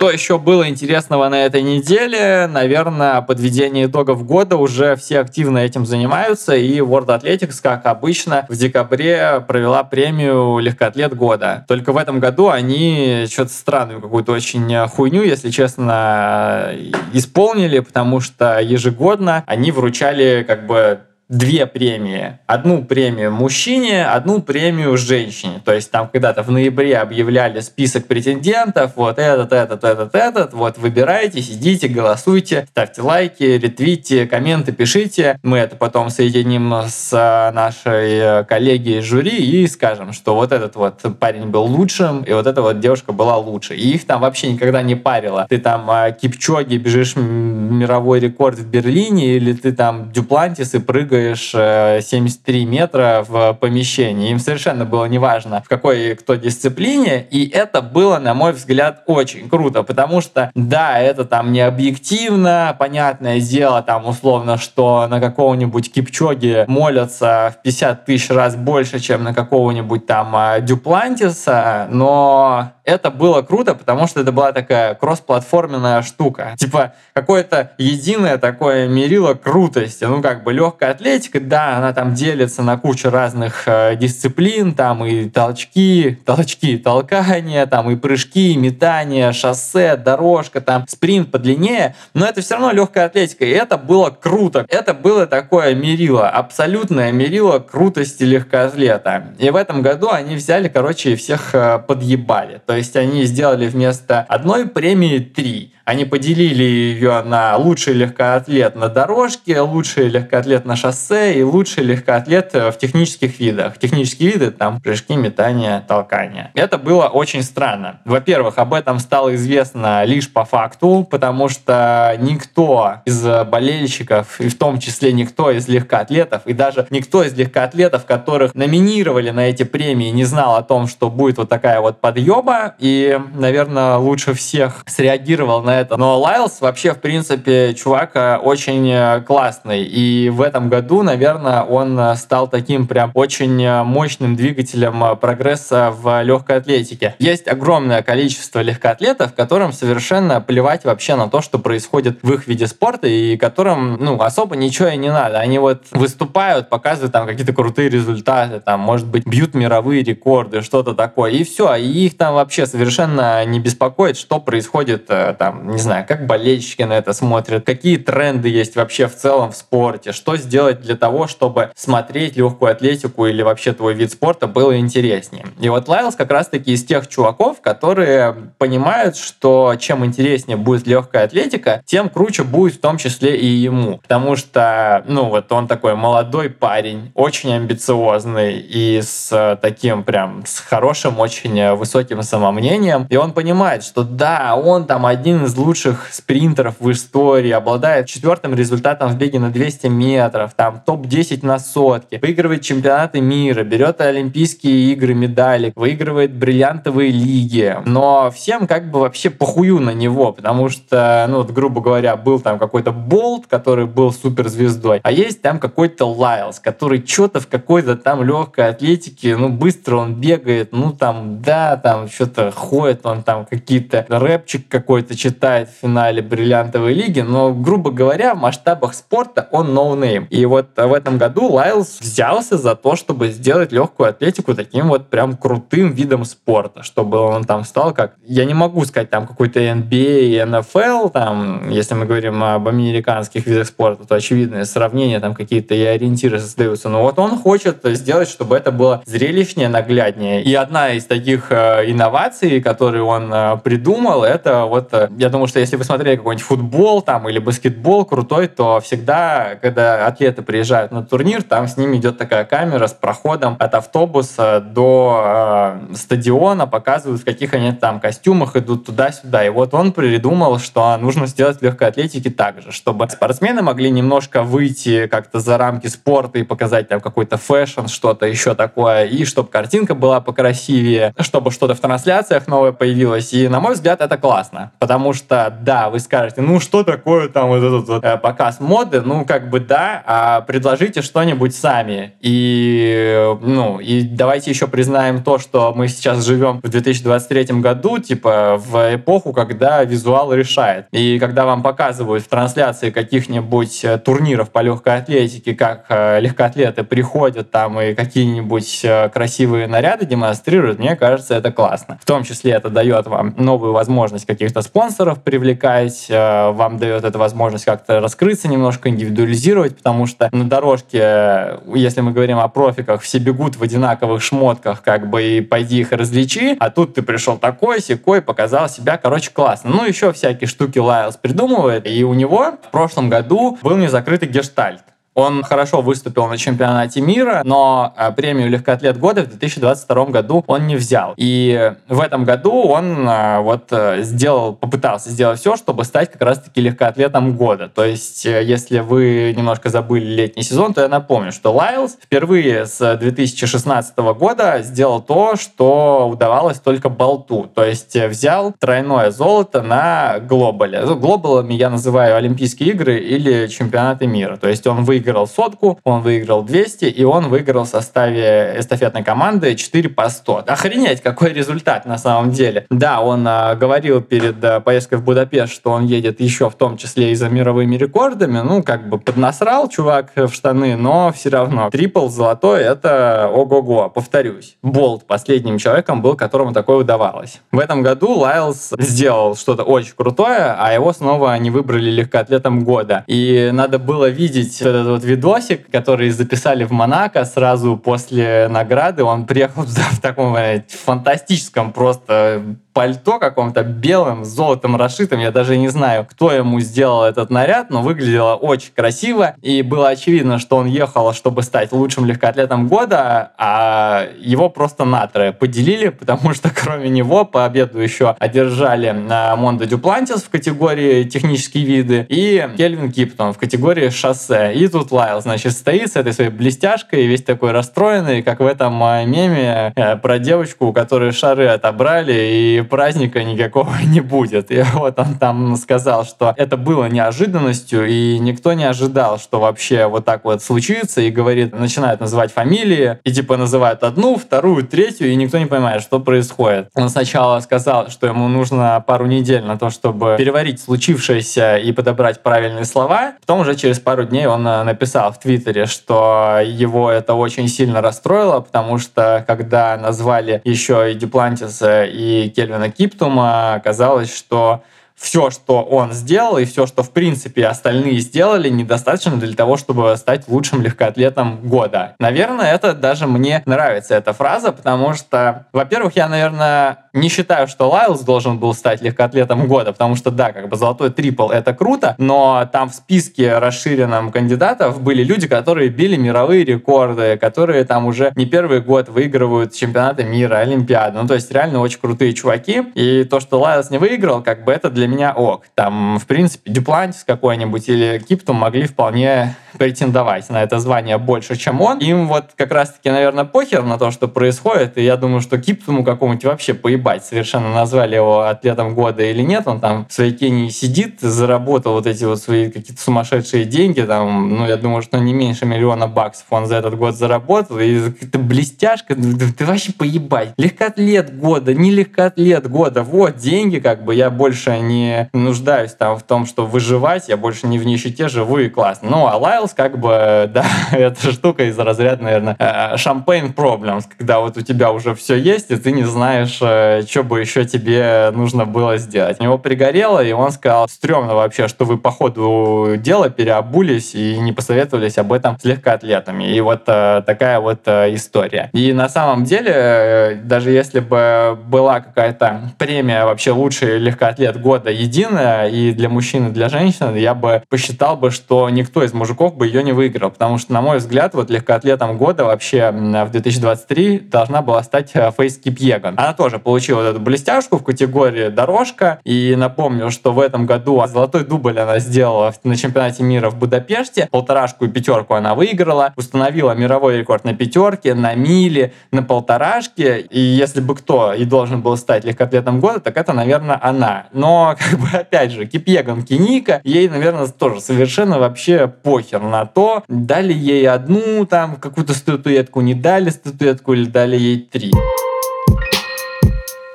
Что 0.00 0.10
еще 0.10 0.38
было 0.38 0.66
интересного 0.66 1.28
на 1.28 1.44
этой 1.44 1.60
неделе? 1.60 2.46
Наверное, 2.50 3.20
подведение 3.20 3.84
итогов 3.84 4.24
года. 4.24 4.56
Уже 4.56 4.96
все 4.96 5.20
активно 5.20 5.58
этим 5.58 5.84
занимаются. 5.84 6.56
И 6.56 6.78
World 6.78 7.08
Athletics, 7.08 7.58
как 7.62 7.84
обычно, 7.84 8.46
в 8.48 8.56
декабре 8.56 9.44
провела 9.46 9.84
премию 9.84 10.58
легкоатлет 10.58 11.14
года. 11.14 11.66
Только 11.68 11.92
в 11.92 11.98
этом 11.98 12.18
году 12.18 12.48
они 12.48 13.26
что-то 13.30 13.52
странную 13.52 14.00
какую-то 14.00 14.32
очень 14.32 14.74
хуйню, 14.88 15.22
если 15.22 15.50
честно, 15.50 16.72
исполнили, 17.12 17.80
потому 17.80 18.20
что 18.20 18.58
ежегодно 18.58 19.44
они 19.46 19.70
вручали 19.70 20.46
как 20.48 20.66
бы 20.66 21.00
две 21.30 21.64
премии. 21.64 22.38
Одну 22.46 22.84
премию 22.84 23.30
мужчине, 23.30 24.04
одну 24.04 24.42
премию 24.42 24.96
женщине. 24.96 25.62
То 25.64 25.72
есть 25.72 25.90
там 25.92 26.08
когда-то 26.08 26.42
в 26.42 26.50
ноябре 26.50 26.98
объявляли 26.98 27.60
список 27.60 28.08
претендентов, 28.08 28.92
вот 28.96 29.20
этот, 29.20 29.52
этот, 29.52 29.84
этот, 29.84 30.14
этот, 30.16 30.52
вот 30.52 30.76
выбирайте, 30.76 31.40
сидите, 31.40 31.86
голосуйте, 31.86 32.66
ставьте 32.68 33.02
лайки, 33.02 33.44
ретвите, 33.44 34.26
комменты 34.26 34.72
пишите. 34.72 35.38
Мы 35.44 35.58
это 35.58 35.76
потом 35.76 36.10
соединим 36.10 36.74
с 36.88 37.12
нашей 37.54 38.44
коллегией 38.46 39.00
жюри 39.00 39.36
и 39.36 39.68
скажем, 39.68 40.12
что 40.12 40.34
вот 40.34 40.50
этот 40.50 40.74
вот 40.74 41.00
парень 41.20 41.46
был 41.46 41.62
лучшим, 41.62 42.24
и 42.24 42.32
вот 42.32 42.48
эта 42.48 42.60
вот 42.60 42.80
девушка 42.80 43.12
была 43.12 43.36
лучше. 43.36 43.76
И 43.76 43.94
их 43.94 44.04
там 44.04 44.22
вообще 44.22 44.52
никогда 44.52 44.82
не 44.82 44.96
парило. 44.96 45.46
Ты 45.48 45.58
там 45.58 45.88
а, 45.88 46.10
Кипчоги 46.10 46.76
бежишь 46.76 47.14
мировой 47.14 48.18
рекорд 48.18 48.58
в 48.58 48.66
Берлине, 48.66 49.36
или 49.36 49.52
ты 49.52 49.70
там 49.70 50.10
Дюплантис 50.10 50.74
и 50.74 50.80
прыгаешь 50.80 51.19
бегаешь 51.20 51.50
73 51.50 52.62
э, 52.62 52.66
метра 52.66 53.24
в 53.26 53.54
помещении. 53.54 54.30
Им 54.30 54.38
совершенно 54.38 54.84
было 54.84 55.04
неважно, 55.04 55.62
в 55.62 55.68
какой 55.68 56.14
кто 56.14 56.34
дисциплине, 56.34 57.26
и 57.30 57.48
это 57.48 57.82
было, 57.82 58.18
на 58.18 58.34
мой 58.34 58.52
взгляд, 58.52 59.02
очень 59.06 59.48
круто, 59.48 59.82
потому 59.82 60.20
что, 60.20 60.50
да, 60.54 60.98
это 60.98 61.24
там 61.24 61.52
не 61.52 61.60
объективно, 61.60 62.74
понятное 62.78 63.40
дело, 63.40 63.82
там 63.82 64.06
условно, 64.06 64.58
что 64.58 65.06
на 65.08 65.20
какого-нибудь 65.20 65.92
Кипчоге 65.92 66.64
молятся 66.66 67.54
в 67.56 67.62
50 67.62 68.04
тысяч 68.04 68.30
раз 68.30 68.56
больше, 68.56 69.00
чем 69.00 69.24
на 69.24 69.34
какого-нибудь 69.34 70.06
там 70.06 70.34
э, 70.36 70.60
Дюплантиса, 70.60 71.86
но 71.90 72.72
это 72.90 73.10
было 73.10 73.42
круто, 73.42 73.74
потому 73.74 74.06
что 74.06 74.20
это 74.20 74.32
была 74.32 74.52
такая 74.52 74.94
кроссплатформенная 74.94 76.02
штука. 76.02 76.54
Типа 76.58 76.94
какое-то 77.14 77.72
единое 77.78 78.36
такое 78.38 78.88
мерило 78.88 79.34
крутости. 79.34 80.04
Ну, 80.04 80.20
как 80.20 80.42
бы 80.42 80.52
легкая 80.52 80.90
атлетика, 80.90 81.40
да, 81.40 81.76
она 81.76 81.92
там 81.92 82.14
делится 82.14 82.62
на 82.62 82.76
кучу 82.76 83.10
разных 83.10 83.66
э, 83.66 83.96
дисциплин, 83.96 84.74
там 84.74 85.04
и 85.04 85.28
толчки, 85.28 86.18
толчки, 86.24 86.76
толкания, 86.78 87.66
там 87.66 87.90
и 87.90 87.96
прыжки, 87.96 88.52
и 88.52 88.56
метание, 88.56 89.32
шоссе, 89.32 89.96
дорожка, 89.96 90.60
там 90.60 90.84
спринт 90.88 91.30
подлиннее, 91.30 91.94
но 92.14 92.26
это 92.26 92.40
все 92.40 92.54
равно 92.54 92.72
легкая 92.72 93.06
атлетика, 93.06 93.44
и 93.44 93.50
это 93.50 93.78
было 93.78 94.10
круто. 94.10 94.66
Это 94.68 94.94
было 94.94 95.26
такое 95.26 95.74
мерило, 95.74 96.28
абсолютное 96.28 97.12
мерило 97.12 97.58
крутости 97.60 98.24
легкоатлета. 98.24 99.34
И 99.38 99.50
в 99.50 99.56
этом 99.56 99.82
году 99.82 100.10
они 100.10 100.34
взяли, 100.34 100.68
короче, 100.68 101.14
всех 101.16 101.54
э, 101.54 101.78
подъебали. 101.78 102.60
То 102.66 102.74
есть 102.80 102.96
они 102.96 103.24
сделали 103.24 103.68
вместо 103.68 104.20
одной 104.22 104.66
премии 104.66 105.18
три. 105.18 105.72
Они 105.90 106.04
поделили 106.04 106.62
ее 106.62 107.20
на 107.22 107.56
лучший 107.56 107.94
легкоатлет 107.94 108.76
на 108.76 108.88
дорожке, 108.88 109.60
лучший 109.60 110.06
легкоатлет 110.06 110.64
на 110.64 110.76
шоссе 110.76 111.34
и 111.34 111.42
лучший 111.42 111.82
легкоатлет 111.82 112.54
э, 112.54 112.70
в 112.70 112.78
технических 112.78 113.40
видах. 113.40 113.76
Технические 113.76 114.30
виды 114.30 114.52
там 114.52 114.80
прыжки, 114.80 115.16
метание, 115.16 115.82
толкание. 115.88 116.52
Это 116.54 116.78
было 116.78 117.08
очень 117.08 117.42
странно. 117.42 117.98
Во-первых, 118.04 118.58
об 118.58 118.72
этом 118.72 119.00
стало 119.00 119.34
известно 119.34 120.04
лишь 120.04 120.32
по 120.32 120.44
факту, 120.44 121.04
потому 121.10 121.48
что 121.48 122.16
никто 122.20 122.98
из 123.04 123.26
болельщиков, 123.46 124.40
и 124.40 124.48
в 124.48 124.56
том 124.56 124.78
числе 124.78 125.12
никто 125.12 125.50
из 125.50 125.66
легкоатлетов, 125.66 126.42
и 126.44 126.52
даже 126.52 126.86
никто 126.90 127.24
из 127.24 127.34
легкоатлетов, 127.34 128.04
которых 128.04 128.54
номинировали 128.54 129.30
на 129.30 129.48
эти 129.48 129.64
премии, 129.64 130.10
не 130.10 130.24
знал 130.24 130.54
о 130.54 130.62
том, 130.62 130.86
что 130.86 131.10
будет 131.10 131.38
вот 131.38 131.48
такая 131.48 131.80
вот 131.80 132.00
подъеба, 132.00 132.76
и, 132.78 133.18
наверное, 133.34 133.96
лучше 133.96 134.34
всех 134.34 134.84
среагировал 134.86 135.64
на 135.64 135.79
это. 135.80 135.96
Но 135.96 136.18
Лайлс 136.18 136.60
вообще, 136.60 136.92
в 136.92 137.00
принципе, 137.00 137.74
чувак 137.74 138.10
э, 138.14 138.36
очень 138.36 138.88
э, 138.90 139.20
классный. 139.22 139.84
И 139.84 140.28
в 140.28 140.42
этом 140.42 140.68
году, 140.68 141.02
наверное, 141.02 141.62
он 141.62 141.98
э, 141.98 142.14
стал 142.16 142.48
таким 142.48 142.86
прям 142.86 143.10
очень 143.14 143.82
мощным 143.82 144.36
двигателем 144.36 145.16
прогресса 145.16 145.92
в 145.92 146.22
легкой 146.22 146.58
атлетике. 146.58 147.14
Есть 147.18 147.48
огромное 147.48 148.02
количество 148.02 148.60
легкоатлетов, 148.60 149.34
которым 149.34 149.72
совершенно 149.72 150.40
плевать 150.40 150.84
вообще 150.84 151.16
на 151.16 151.28
то, 151.28 151.40
что 151.40 151.58
происходит 151.58 152.18
в 152.22 152.32
их 152.32 152.46
виде 152.46 152.66
спорта, 152.66 153.06
и 153.06 153.36
которым, 153.36 153.96
ну, 153.96 154.20
особо 154.20 154.56
ничего 154.56 154.88
и 154.88 154.96
не 154.96 155.10
надо. 155.10 155.38
Они 155.38 155.58
вот 155.58 155.84
выступают, 155.92 156.68
показывают 156.68 157.12
там 157.12 157.26
какие-то 157.26 157.52
крутые 157.52 157.88
результаты, 157.88 158.60
там, 158.60 158.80
может 158.80 159.06
быть, 159.06 159.26
бьют 159.26 159.54
мировые 159.54 160.02
рекорды, 160.02 160.60
что-то 160.60 160.94
такое, 160.94 161.32
и 161.32 161.44
все. 161.44 161.74
И 161.74 162.06
их 162.06 162.16
там 162.16 162.34
вообще 162.34 162.66
совершенно 162.66 163.44
не 163.44 163.60
беспокоит, 163.60 164.16
что 164.16 164.40
происходит 164.40 165.06
там 165.06 165.59
не 165.62 165.78
знаю, 165.78 166.04
как 166.06 166.26
болельщики 166.26 166.82
на 166.82 166.94
это 166.94 167.12
смотрят, 167.12 167.64
какие 167.64 167.96
тренды 167.96 168.48
есть 168.48 168.76
вообще 168.76 169.06
в 169.06 169.16
целом 169.16 169.52
в 169.52 169.56
спорте, 169.56 170.12
что 170.12 170.36
сделать 170.36 170.80
для 170.80 170.96
того, 170.96 171.26
чтобы 171.26 171.70
смотреть 171.74 172.36
легкую 172.36 172.72
атлетику 172.72 173.26
или 173.26 173.42
вообще 173.42 173.72
твой 173.72 173.94
вид 173.94 174.12
спорта 174.12 174.46
было 174.46 174.78
интереснее. 174.78 175.46
И 175.58 175.68
вот 175.68 175.88
Лайлс 175.88 176.16
как 176.16 176.30
раз-таки 176.30 176.72
из 176.72 176.84
тех 176.84 177.08
чуваков, 177.08 177.60
которые 177.60 178.52
понимают, 178.58 179.16
что 179.16 179.74
чем 179.78 180.04
интереснее 180.04 180.56
будет 180.56 180.86
легкая 180.86 181.24
атлетика, 181.24 181.82
тем 181.84 182.08
круче 182.08 182.44
будет 182.44 182.74
в 182.74 182.80
том 182.80 182.96
числе 182.96 183.36
и 183.36 183.46
ему. 183.46 183.98
Потому 183.98 184.36
что, 184.36 185.04
ну 185.06 185.26
вот 185.26 185.50
он 185.52 185.68
такой 185.68 185.94
молодой 185.94 186.50
парень, 186.50 187.12
очень 187.14 187.52
амбициозный 187.52 188.58
и 188.58 189.00
с 189.02 189.58
таким 189.60 190.04
прям, 190.04 190.44
с 190.46 190.60
хорошим, 190.60 191.20
очень 191.20 191.72
высоким 191.74 192.22
самомнением. 192.22 193.06
И 193.10 193.16
он 193.16 193.32
понимает, 193.32 193.84
что 193.84 194.02
да, 194.02 194.56
он 194.56 194.86
там 194.86 195.06
один 195.06 195.44
из 195.44 195.49
лучших 195.56 196.08
спринтеров 196.12 196.76
в 196.80 196.90
истории, 196.90 197.50
обладает 197.50 198.06
четвертым 198.06 198.54
результатом 198.54 199.10
в 199.10 199.16
беге 199.16 199.38
на 199.38 199.50
200 199.50 199.86
метров, 199.88 200.54
там 200.54 200.82
топ-10 200.84 201.44
на 201.44 201.58
сотке, 201.58 202.18
выигрывает 202.20 202.62
чемпионаты 202.62 203.20
мира, 203.20 203.62
берет 203.62 204.00
Олимпийские 204.00 204.92
игры, 204.92 205.14
медали, 205.14 205.72
выигрывает 205.76 206.34
бриллиантовые 206.34 207.10
лиги. 207.10 207.76
Но 207.84 208.30
всем 208.30 208.66
как 208.66 208.90
бы 208.90 209.00
вообще 209.00 209.30
похую 209.30 209.80
на 209.80 209.90
него, 209.90 210.32
потому 210.32 210.68
что, 210.68 211.26
ну 211.28 211.38
вот, 211.38 211.50
грубо 211.50 211.80
говоря, 211.80 212.16
был 212.16 212.40
там 212.40 212.58
какой-то 212.58 212.92
Болт, 212.92 213.46
который 213.46 213.86
был 213.86 214.12
суперзвездой, 214.12 215.00
а 215.02 215.12
есть 215.12 215.42
там 215.42 215.58
какой-то 215.58 216.06
Лайлс, 216.06 216.60
который 216.60 217.04
что-то 217.06 217.40
в 217.40 217.46
какой-то 217.46 217.96
там 217.96 218.22
легкой 218.22 218.68
атлетике, 218.68 219.36
ну 219.36 219.48
быстро 219.48 219.96
он 219.96 220.14
бегает, 220.14 220.72
ну 220.72 220.92
там, 220.92 221.42
да, 221.42 221.76
там 221.76 222.08
что-то 222.08 222.50
ходит, 222.50 223.04
он 223.04 223.22
там 223.22 223.46
какие-то 223.46 224.06
рэпчик 224.08 224.68
какой-то 224.68 225.16
читает, 225.16 225.39
читает 225.40 225.70
в 225.70 225.80
финале 225.80 226.20
бриллиантовой 226.20 226.92
лиги, 226.92 227.20
но, 227.20 227.54
грубо 227.54 227.90
говоря, 227.90 228.34
в 228.34 228.38
масштабах 228.38 228.92
спорта 228.92 229.48
он 229.50 229.72
no 229.72 230.24
name. 230.24 230.26
И 230.28 230.44
вот 230.44 230.66
в 230.76 230.92
этом 230.92 231.16
году 231.16 231.48
Лайлс 231.48 231.98
взялся 231.98 232.58
за 232.58 232.74
то, 232.74 232.94
чтобы 232.94 233.28
сделать 233.28 233.72
легкую 233.72 234.10
атлетику 234.10 234.54
таким 234.54 234.88
вот 234.88 235.08
прям 235.08 235.38
крутым 235.38 235.92
видом 235.92 236.26
спорта, 236.26 236.82
чтобы 236.82 237.18
он 237.18 237.44
там 237.44 237.64
стал 237.64 237.94
как... 237.94 238.16
Я 238.26 238.44
не 238.44 238.52
могу 238.52 238.84
сказать 238.84 239.08
там 239.08 239.26
какой-то 239.26 239.60
NBA 239.60 240.20
и 240.20 240.34
NFL, 240.34 241.10
там, 241.10 241.70
если 241.70 241.94
мы 241.94 242.04
говорим 242.04 242.44
об 242.44 242.68
американских 242.68 243.46
видах 243.46 243.66
спорта, 243.66 244.06
то 244.06 244.16
очевидные 244.16 244.66
сравнения 244.66 245.20
там 245.20 245.34
какие-то 245.34 245.74
и 245.74 245.82
ориентиры 245.82 246.38
создаются. 246.38 246.90
Но 246.90 247.02
вот 247.02 247.18
он 247.18 247.38
хочет 247.38 247.78
сделать, 247.82 248.28
чтобы 248.28 248.56
это 248.56 248.72
было 248.72 249.02
зрелищнее, 249.06 249.70
нагляднее. 249.70 250.42
И 250.42 250.54
одна 250.54 250.90
из 250.90 251.06
таких 251.06 251.50
э, 251.50 251.90
инноваций, 251.90 252.60
которые 252.60 253.04
он 253.04 253.32
э, 253.32 253.56
придумал, 253.64 254.22
это 254.22 254.64
вот, 254.64 254.92
э, 254.92 255.08
я 255.16 255.29
потому 255.30 255.46
что 255.46 255.60
если 255.60 255.76
вы 255.76 255.84
смотрели 255.84 256.16
какой-нибудь 256.16 256.44
футбол 256.44 257.02
там 257.02 257.28
или 257.28 257.38
баскетбол 257.38 258.04
крутой, 258.04 258.48
то 258.48 258.80
всегда, 258.80 259.54
когда 259.62 260.06
атлеты 260.06 260.42
приезжают 260.42 260.90
на 260.90 261.04
турнир, 261.04 261.44
там 261.44 261.68
с 261.68 261.76
ними 261.76 261.98
идет 261.98 262.18
такая 262.18 262.44
камера 262.44 262.88
с 262.88 262.92
проходом 262.92 263.54
от 263.60 263.74
автобуса 263.76 264.60
до 264.60 265.78
э, 265.92 265.94
стадиона, 265.94 266.66
показывают, 266.66 267.22
в 267.22 267.24
каких 267.24 267.54
они 267.54 267.70
там 267.70 268.00
костюмах 268.00 268.56
идут 268.56 268.86
туда-сюда. 268.86 269.46
И 269.46 269.50
вот 269.50 269.72
он 269.72 269.92
придумал, 269.92 270.58
что 270.58 270.96
нужно 270.96 271.26
сделать 271.26 271.62
легкой 271.62 271.88
атлетике 271.88 272.30
так 272.30 272.60
же, 272.60 272.72
чтобы 272.72 273.08
спортсмены 273.08 273.62
могли 273.62 273.90
немножко 273.90 274.42
выйти 274.42 275.06
как-то 275.06 275.38
за 275.38 275.56
рамки 275.56 275.86
спорта 275.86 276.40
и 276.40 276.42
показать 276.42 276.88
там 276.88 277.00
какой-то 277.00 277.36
fashion, 277.36 277.86
что-то 277.86 278.26
еще 278.26 278.56
такое, 278.56 279.04
и 279.04 279.24
чтобы 279.24 279.48
картинка 279.48 279.94
была 279.94 280.20
покрасивее, 280.20 281.14
чтобы 281.20 281.52
что-то 281.52 281.74
в 281.74 281.80
трансляциях 281.80 282.48
новое 282.48 282.72
появилось. 282.72 283.32
И, 283.32 283.46
на 283.48 283.60
мой 283.60 283.74
взгляд, 283.74 284.00
это 284.00 284.16
классно, 284.16 284.72
потому 284.78 285.12
что 285.12 285.19
что, 285.20 285.56
да, 285.62 285.90
вы 285.90 286.00
скажете, 286.00 286.40
ну 286.40 286.60
что 286.60 286.82
такое 286.82 287.28
там 287.28 287.48
вот 287.48 287.58
этот 287.58 287.88
вот 287.88 288.04
э, 288.04 288.16
показ 288.16 288.60
моды, 288.60 289.00
ну 289.02 289.24
как 289.24 289.50
бы 289.50 289.60
да, 289.60 290.02
а 290.06 290.40
предложите 290.40 291.02
что-нибудь 291.02 291.54
сами. 291.54 292.14
И, 292.20 293.36
ну, 293.42 293.78
и 293.78 294.02
давайте 294.02 294.50
еще 294.50 294.66
признаем 294.66 295.22
то, 295.22 295.38
что 295.38 295.72
мы 295.74 295.88
сейчас 295.88 296.24
живем 296.24 296.60
в 296.62 296.68
2023 296.68 297.60
году, 297.60 297.98
типа 297.98 298.56
в 298.58 298.94
эпоху, 298.96 299.32
когда 299.32 299.84
визуал 299.84 300.32
решает. 300.32 300.86
И 300.92 301.18
когда 301.18 301.44
вам 301.44 301.62
показывают 301.62 302.24
в 302.24 302.28
трансляции 302.28 302.90
каких-нибудь 302.90 303.84
э, 303.84 303.98
турниров 303.98 304.50
по 304.50 304.60
легкой 304.60 304.96
атлетике, 304.98 305.54
как 305.54 305.86
э, 305.88 306.20
легкоатлеты 306.20 306.84
приходят 306.84 307.50
там 307.50 307.80
и 307.80 307.94
какие-нибудь 307.94 308.86
красивые 309.12 309.66
наряды 309.66 310.06
демонстрируют, 310.06 310.78
мне 310.78 310.96
кажется, 310.96 311.34
это 311.34 311.52
классно. 311.52 311.98
В 312.00 312.06
том 312.06 312.24
числе 312.24 312.52
это 312.52 312.70
дает 312.70 313.06
вам 313.06 313.34
новую 313.36 313.72
возможность 313.72 314.26
каких-то 314.26 314.62
спонсоров 314.62 315.09
привлекать, 315.18 316.06
э, 316.08 316.50
вам 316.52 316.78
дает 316.78 317.04
это 317.04 317.18
возможность 317.18 317.64
как-то 317.64 318.00
раскрыться 318.00 318.48
немножко, 318.48 318.88
индивидуализировать, 318.88 319.76
потому 319.76 320.06
что 320.06 320.28
на 320.32 320.48
дорожке, 320.48 321.58
если 321.74 322.00
мы 322.00 322.12
говорим 322.12 322.38
о 322.38 322.48
профиках, 322.48 323.02
все 323.02 323.18
бегут 323.18 323.56
в 323.56 323.62
одинаковых 323.62 324.22
шмотках, 324.22 324.82
как 324.82 325.08
бы 325.10 325.22
и 325.22 325.40
пойди 325.40 325.80
их 325.80 325.92
различи, 325.92 326.56
а 326.58 326.70
тут 326.70 326.94
ты 326.94 327.02
пришел 327.02 327.36
такой, 327.36 327.80
секой, 327.80 328.22
показал 328.22 328.68
себя, 328.68 328.96
короче, 328.96 329.30
классно. 329.32 329.70
Ну, 329.70 329.84
еще 329.84 330.12
всякие 330.12 330.48
штуки 330.48 330.78
Лайлс 330.78 331.16
придумывает, 331.16 331.86
и 331.86 332.04
у 332.04 332.14
него 332.14 332.52
в 332.62 332.70
прошлом 332.70 333.08
году 333.10 333.58
был 333.62 333.76
незакрытый 333.76 334.28
гештальт. 334.28 334.82
Он 335.14 335.42
хорошо 335.42 335.80
выступил 335.82 336.28
на 336.28 336.38
чемпионате 336.38 337.00
мира, 337.00 337.42
но 337.44 337.92
э, 337.96 338.12
премию 338.12 338.48
легкоатлет 338.48 338.96
года 338.98 339.22
в 339.22 339.28
2022 339.28 340.04
году 340.06 340.44
он 340.46 340.68
не 340.68 340.76
взял. 340.76 341.14
И 341.16 341.72
в 341.88 342.00
этом 342.00 342.24
году 342.24 342.52
он 342.52 343.08
э, 343.08 343.40
вот 343.40 343.64
э, 343.72 344.02
сделал, 344.02 344.54
попытался 344.54 345.10
сделать 345.10 345.40
все, 345.40 345.56
чтобы 345.56 345.84
стать 345.84 346.12
как 346.12 346.22
раз-таки 346.22 346.60
легкоатлетом 346.60 347.36
года. 347.36 347.68
То 347.68 347.84
есть, 347.84 348.24
если 348.24 348.78
вы 348.78 349.34
немножко 349.36 349.68
забыли 349.68 350.06
летний 350.06 350.44
сезон, 350.44 350.74
то 350.74 350.82
я 350.82 350.88
напомню, 350.88 351.32
что 351.32 351.52
Лайлс 351.52 351.98
впервые 352.00 352.66
с 352.66 352.96
2016 352.96 353.96
года 353.98 354.62
сделал 354.62 355.00
то, 355.00 355.34
что 355.34 356.08
удавалось 356.08 356.60
только 356.60 356.88
Болту. 356.88 357.50
То 357.52 357.64
есть 357.64 357.96
взял 357.96 358.54
тройное 358.58 359.10
золото 359.10 359.60
на 359.60 360.20
глобале. 360.20 360.86
Глобалами 360.86 361.54
я 361.54 361.68
называю 361.68 362.16
Олимпийские 362.16 362.70
игры 362.70 362.98
или 362.98 363.48
чемпионаты 363.48 364.06
мира. 364.06 364.36
То 364.36 364.48
есть 364.48 364.66
он 364.66 364.84
выиграл 364.84 364.99
выиграл 365.00 365.26
сотку, 365.26 365.80
он 365.84 366.02
выиграл 366.02 366.42
200, 366.42 366.84
и 366.84 367.04
он 367.04 367.28
выиграл 367.28 367.64
в 367.64 367.68
составе 367.68 368.54
эстафетной 368.58 369.02
команды 369.02 369.54
4 369.54 369.88
по 369.88 370.08
100. 370.08 370.44
Охренеть, 370.46 371.00
какой 371.00 371.32
результат 371.32 371.86
на 371.86 371.96
самом 371.96 372.30
деле. 372.32 372.66
Да, 372.70 373.00
он 373.00 373.26
а, 373.26 373.54
говорил 373.54 374.02
перед 374.02 374.44
а, 374.44 374.60
поездкой 374.60 374.98
в 374.98 375.04
Будапешт, 375.04 375.54
что 375.54 375.70
он 375.70 375.86
едет 375.86 376.20
еще 376.20 376.50
в 376.50 376.54
том 376.54 376.76
числе 376.76 377.12
и 377.12 377.14
за 377.14 377.28
мировыми 377.30 377.76
рекордами. 377.76 378.40
Ну, 378.40 378.62
как 378.62 378.88
бы 378.88 378.98
поднасрал 378.98 379.68
чувак 379.68 380.12
в 380.16 380.28
штаны, 380.32 380.76
но 380.76 381.12
все 381.12 381.30
равно. 381.30 381.70
Трипл 381.70 382.08
золотой— 382.08 382.60
это 382.62 383.30
ого-го. 383.32 383.88
Повторюсь, 383.88 384.56
Болт 384.62 385.06
последним 385.06 385.56
человеком 385.56 386.02
был, 386.02 386.14
которому 386.14 386.52
такое 386.52 386.78
удавалось. 386.78 387.40
В 387.52 387.58
этом 387.58 387.82
году 387.82 388.12
Лайлс 388.12 388.74
сделал 388.78 389.34
что-то 389.34 389.62
очень 389.62 389.94
крутое, 389.96 390.54
а 390.58 390.72
его 390.72 390.92
снова 390.92 391.38
не 391.38 391.50
выбрали 391.50 391.90
легкоатлетом 391.90 392.64
года. 392.64 393.04
И 393.06 393.50
надо 393.52 393.78
было 393.78 394.10
видеть 394.10 394.60
этот 394.60 394.89
вот 394.90 395.04
видосик, 395.04 395.70
который 395.70 396.10
записали 396.10 396.64
в 396.64 396.72
Монако 396.72 397.24
сразу 397.24 397.76
после 397.76 398.48
награды. 398.48 399.04
Он 399.04 399.26
приехал 399.26 399.62
в 399.66 400.00
таком 400.00 400.36
фантастическом 400.68 401.72
просто 401.72 402.56
пальто 402.72 403.18
каком-то 403.18 403.62
белым, 403.62 404.24
с 404.24 404.28
золотом 404.28 404.76
расшитым. 404.76 405.20
Я 405.20 405.30
даже 405.30 405.56
не 405.56 405.68
знаю, 405.68 406.06
кто 406.08 406.32
ему 406.32 406.60
сделал 406.60 407.04
этот 407.04 407.30
наряд, 407.30 407.70
но 407.70 407.82
выглядело 407.82 408.34
очень 408.34 408.72
красиво. 408.74 409.34
И 409.42 409.62
было 409.62 409.88
очевидно, 409.88 410.38
что 410.38 410.56
он 410.56 410.66
ехал, 410.66 411.12
чтобы 411.12 411.42
стать 411.42 411.72
лучшим 411.72 412.04
легкоатлетом 412.06 412.68
года, 412.68 413.32
а 413.38 414.08
его 414.18 414.48
просто 414.48 414.84
на 414.84 415.06
трое 415.06 415.32
поделили, 415.32 415.88
потому 415.88 416.34
что 416.34 416.50
кроме 416.50 416.88
него 416.88 417.24
победу 417.24 417.78
еще 417.80 418.14
одержали 418.18 418.90
на 418.90 419.34
Мондо 419.36 419.66
Дюплантис 419.66 420.22
в 420.22 420.30
категории 420.30 421.04
технические 421.04 421.64
виды 421.64 422.06
и 422.08 422.48
Кельвин 422.56 422.92
Киптон 422.92 423.32
в 423.32 423.38
категории 423.38 423.90
шоссе. 423.90 424.54
И 424.54 424.68
тут 424.68 424.92
Лайл, 424.92 425.20
значит, 425.20 425.52
стоит 425.52 425.92
с 425.92 425.96
этой 425.96 426.12
своей 426.12 426.30
блестяшкой, 426.30 427.06
весь 427.06 427.22
такой 427.22 427.52
расстроенный, 427.52 428.22
как 428.22 428.40
в 428.40 428.46
этом 428.46 428.82
а, 428.82 429.04
меме 429.04 429.72
э, 429.74 429.96
про 429.96 430.18
девочку, 430.18 430.66
у 430.66 430.72
которой 430.72 431.12
шары 431.12 431.46
отобрали 431.46 432.12
и 432.12 432.62
праздника 432.70 433.22
никакого 433.24 433.76
не 433.84 434.00
будет. 434.00 434.50
И 434.50 434.62
вот 434.72 434.98
он 434.98 435.18
там 435.18 435.56
сказал, 435.56 436.04
что 436.04 436.34
это 436.36 436.56
было 436.56 436.86
неожиданностью, 436.86 437.86
и 437.86 438.18
никто 438.18 438.52
не 438.54 438.64
ожидал, 438.64 439.18
что 439.18 439.40
вообще 439.40 439.86
вот 439.86 440.04
так 440.04 440.24
вот 440.24 440.42
случится, 440.42 441.00
и 441.00 441.10
говорит, 441.10 441.52
начинают 441.52 442.00
называть 442.00 442.32
фамилии, 442.32 442.98
и 443.04 443.12
типа 443.12 443.36
называют 443.36 443.82
одну, 443.82 444.16
вторую, 444.16 444.66
третью, 444.66 445.08
и 445.08 445.16
никто 445.16 445.38
не 445.38 445.46
понимает, 445.46 445.82
что 445.82 446.00
происходит. 446.00 446.70
Он 446.74 446.88
сначала 446.88 447.40
сказал, 447.40 447.90
что 447.90 448.06
ему 448.06 448.28
нужно 448.28 448.82
пару 448.86 449.06
недель 449.06 449.44
на 449.44 449.58
то, 449.58 449.70
чтобы 449.70 450.14
переварить 450.16 450.60
случившееся 450.60 451.56
и 451.56 451.72
подобрать 451.72 452.22
правильные 452.22 452.64
слова. 452.64 453.14
Потом 453.20 453.40
уже 453.40 453.56
через 453.56 453.80
пару 453.80 454.04
дней 454.04 454.26
он 454.26 454.46
э, 454.46 454.62
написал 454.62 455.12
в 455.12 455.18
Твиттере, 455.18 455.66
что 455.66 456.40
его 456.44 456.90
это 456.90 457.14
очень 457.14 457.48
сильно 457.48 457.80
расстроило, 457.80 458.40
потому 458.40 458.78
что 458.78 459.24
когда 459.26 459.76
назвали 459.76 460.40
еще 460.44 460.92
и 460.92 460.94
Диплантиса, 460.94 461.84
и 461.84 462.28
Кель 462.28 462.49
Кельвина 462.50 462.70
Киптума 462.70 463.54
оказалось, 463.54 464.14
что 464.14 464.64
все, 465.00 465.30
что 465.30 465.62
он 465.62 465.92
сделал, 465.92 466.36
и 466.36 466.44
все, 466.44 466.66
что, 466.66 466.82
в 466.82 466.90
принципе, 466.90 467.46
остальные 467.46 468.00
сделали, 468.00 468.50
недостаточно 468.50 469.16
для 469.16 469.34
того, 469.34 469.56
чтобы 469.56 469.96
стать 469.96 470.28
лучшим 470.28 470.60
легкоатлетом 470.60 471.40
года. 471.48 471.94
Наверное, 471.98 472.52
это 472.54 472.74
даже 472.74 473.06
мне 473.06 473.42
нравится 473.46 473.94
эта 473.94 474.12
фраза, 474.12 474.52
потому 474.52 474.92
что, 474.92 475.46
во-первых, 475.52 475.96
я, 475.96 476.06
наверное, 476.06 476.90
не 476.92 477.08
считаю, 477.08 477.48
что 477.48 477.70
Лайлс 477.70 478.00
должен 478.00 478.38
был 478.38 478.52
стать 478.52 478.82
легкоатлетом 478.82 479.46
года, 479.46 479.72
потому 479.72 479.96
что, 479.96 480.10
да, 480.10 480.32
как 480.32 480.48
бы 480.48 480.56
золотой 480.56 480.90
трипл— 480.90 481.28
это 481.30 481.54
круто, 481.54 481.94
но 481.96 482.48
там 482.52 482.68
в 482.68 482.74
списке 482.74 483.38
расширенном 483.38 484.12
кандидатов 484.12 484.82
были 484.82 485.02
люди, 485.02 485.26
которые 485.28 485.70
били 485.70 485.96
мировые 485.96 486.44
рекорды, 486.44 487.16
которые 487.16 487.64
там 487.64 487.86
уже 487.86 488.12
не 488.16 488.26
первый 488.26 488.60
год 488.60 488.88
выигрывают 488.88 489.54
чемпионаты 489.54 490.04
мира, 490.04 490.36
Олимпиады. 490.36 490.98
Ну, 490.98 491.08
то 491.08 491.14
есть 491.14 491.30
реально 491.30 491.60
очень 491.60 491.80
крутые 491.80 492.12
чуваки. 492.12 492.64
И 492.74 493.04
то, 493.04 493.20
что 493.20 493.40
Лайлс 493.40 493.70
не 493.70 493.78
выиграл, 493.78 494.22
как 494.22 494.44
бы 494.44 494.52
это 494.52 494.68
для 494.68 494.89
меня 494.90 495.12
ок. 495.12 495.44
Там, 495.54 495.98
в 495.98 496.06
принципе, 496.06 496.50
Дюплантис 496.50 497.04
какой-нибудь 497.04 497.68
или 497.68 497.98
Киптум 497.98 498.36
могли 498.36 498.66
вполне 498.66 499.36
претендовать 499.58 500.28
на 500.30 500.42
это 500.42 500.58
звание 500.58 500.98
больше, 500.98 501.36
чем 501.36 501.60
он. 501.60 501.78
Им 501.78 502.08
вот 502.08 502.30
как 502.36 502.52
раз-таки, 502.52 502.90
наверное, 502.90 503.24
похер 503.24 503.62
на 503.62 503.78
то, 503.78 503.90
что 503.90 504.08
происходит, 504.08 504.78
и 504.78 504.82
я 504.82 504.96
думаю, 504.96 505.20
что 505.20 505.38
Киптуму 505.38 505.84
какому-нибудь 505.84 506.24
вообще 506.24 506.54
поебать 506.54 507.04
совершенно 507.04 507.52
назвали 507.52 507.96
его 507.96 508.22
атлетом 508.22 508.74
года 508.74 509.02
или 509.02 509.22
нет, 509.22 509.46
он 509.46 509.60
там 509.60 509.86
в 509.88 509.92
своей 509.92 510.12
Кении 510.12 510.48
сидит, 510.48 511.00
заработал 511.00 511.74
вот 511.74 511.86
эти 511.86 512.04
вот 512.04 512.20
свои 512.20 512.50
какие-то 512.50 512.82
сумасшедшие 512.82 513.44
деньги, 513.44 513.80
там, 513.80 514.36
ну, 514.36 514.46
я 514.46 514.56
думаю, 514.56 514.82
что 514.82 514.98
не 514.98 515.12
меньше 515.12 515.46
миллиона 515.46 515.86
баксов 515.86 516.26
он 516.30 516.46
за 516.46 516.56
этот 516.56 516.76
год 516.76 516.96
заработал, 516.96 517.58
и 517.58 517.90
это 518.00 518.18
блестяшка, 518.18 518.94
ты, 518.94 519.44
вообще 519.44 519.72
поебать. 519.72 520.32
Легкоатлет 520.36 521.18
года, 521.18 521.54
не 521.54 521.70
легкоатлет 521.70 522.48
года, 522.48 522.82
вот 522.82 523.16
деньги, 523.16 523.58
как 523.58 523.84
бы, 523.84 523.94
я 523.94 524.10
больше 524.10 524.58
не 524.58 524.79
нуждаюсь 525.12 525.72
там 525.72 525.96
в 525.96 526.02
том, 526.02 526.26
что 526.26 526.46
выживать, 526.46 527.08
я 527.08 527.16
больше 527.16 527.46
не 527.46 527.58
в 527.58 527.66
нищете 527.66 528.08
живу 528.08 528.38
и 528.38 528.48
классно. 528.48 528.90
Ну, 528.90 529.06
а 529.06 529.16
Лайлс, 529.16 529.52
как 529.54 529.78
бы, 529.78 529.90
да, 530.32 530.44
эта 530.72 531.12
штука 531.12 531.44
из 531.44 531.58
разряда, 531.58 532.02
наверное, 532.02 532.76
шампейн 532.76 533.32
problems, 533.32 533.84
когда 533.96 534.20
вот 534.20 534.36
у 534.36 534.42
тебя 534.42 534.72
уже 534.72 534.94
все 534.94 535.16
есть, 535.16 535.50
и 535.50 535.56
ты 535.56 535.72
не 535.72 535.84
знаешь, 535.84 536.38
э, 536.40 536.82
что 536.88 537.02
бы 537.02 537.20
еще 537.20 537.44
тебе 537.44 538.10
нужно 538.12 538.44
было 538.44 538.76
сделать. 538.78 539.20
У 539.20 539.22
него 539.22 539.38
пригорело, 539.38 540.02
и 540.02 540.12
он 540.12 540.30
сказал, 540.30 540.68
стрёмно 540.68 541.14
вообще, 541.14 541.48
что 541.48 541.64
вы 541.64 541.78
по 541.78 541.90
ходу 541.90 542.76
дела 542.76 543.10
переобулись 543.10 543.94
и 543.94 544.18
не 544.18 544.32
посоветовались 544.32 544.98
об 544.98 545.12
этом 545.12 545.38
с 545.38 545.44
легкоатлетами. 545.44 546.24
И 546.24 546.40
вот 546.40 546.62
э, 546.66 547.02
такая 547.06 547.40
вот 547.40 547.60
э, 547.66 547.94
история. 547.94 548.50
И 548.52 548.72
на 548.72 548.88
самом 548.88 549.24
деле, 549.24 550.20
даже 550.24 550.50
если 550.50 550.80
бы 550.80 551.38
была 551.46 551.80
какая-то 551.80 552.52
премия 552.58 553.04
вообще 553.04 553.32
лучший 553.32 553.78
легкоатлет 553.78 554.40
года 554.40 554.69
единая 554.70 555.48
и 555.48 555.72
для 555.72 555.88
мужчин, 555.88 556.28
и 556.28 556.30
для 556.30 556.48
женщин, 556.48 556.94
я 556.94 557.14
бы 557.14 557.42
посчитал 557.48 557.96
бы, 557.96 558.10
что 558.10 558.48
никто 558.50 558.82
из 558.82 558.92
мужиков 558.92 559.36
бы 559.36 559.46
ее 559.46 559.62
не 559.62 559.72
выиграл. 559.72 560.10
Потому 560.10 560.38
что, 560.38 560.52
на 560.52 560.60
мой 560.60 560.78
взгляд, 560.78 561.14
вот 561.14 561.30
легкоатлетом 561.30 561.96
года 561.96 562.24
вообще 562.24 562.70
в 562.70 563.10
2023 563.10 564.00
должна 564.00 564.42
была 564.42 564.62
стать 564.62 564.92
Фейс 565.16 565.38
Кипьеган. 565.38 565.94
Она 565.98 566.12
тоже 566.12 566.38
получила 566.38 566.82
эту 566.82 567.00
блестяшку 567.00 567.58
в 567.58 567.64
категории 567.64 568.28
дорожка. 568.28 569.00
И 569.04 569.34
напомню, 569.36 569.90
что 569.90 570.12
в 570.12 570.20
этом 570.20 570.46
году 570.46 570.82
золотой 570.86 571.24
дубль 571.24 571.58
она 571.58 571.78
сделала 571.78 572.34
на 572.44 572.56
чемпионате 572.56 573.02
мира 573.02 573.30
в 573.30 573.36
Будапеште. 573.36 574.08
Полторашку 574.10 574.64
и 574.64 574.68
пятерку 574.68 575.14
она 575.14 575.34
выиграла. 575.34 575.92
Установила 575.96 576.52
мировой 576.52 576.98
рекорд 576.98 577.24
на 577.24 577.34
пятерке, 577.34 577.94
на 577.94 578.14
миле, 578.14 578.72
на 578.92 579.02
полторашке. 579.02 580.00
И 580.00 580.20
если 580.20 580.60
бы 580.60 580.74
кто 580.74 581.12
и 581.12 581.24
должен 581.24 581.62
был 581.62 581.76
стать 581.76 582.04
легкоатлетом 582.04 582.60
года, 582.60 582.80
так 582.80 582.96
это, 582.96 583.12
наверное, 583.12 583.58
она. 583.60 584.06
Но, 584.12 584.56
как 584.60 584.78
бы, 584.78 584.88
опять 584.88 585.32
же, 585.32 585.46
Кипьеган 585.46 586.02
Киника, 586.02 586.60
ей, 586.64 586.88
наверное, 586.88 587.26
тоже 587.28 587.60
совершенно 587.60 588.18
вообще 588.18 588.68
похер 588.68 589.22
на 589.22 589.46
то, 589.46 589.84
дали 589.88 590.34
ей 590.34 590.68
одну 590.68 591.24
там 591.24 591.56
какую-то 591.56 591.94
статуэтку, 591.94 592.60
не 592.60 592.74
дали 592.74 593.08
статуэтку 593.08 593.72
или 593.72 593.86
дали 593.86 594.16
ей 594.16 594.38
три. 594.38 594.70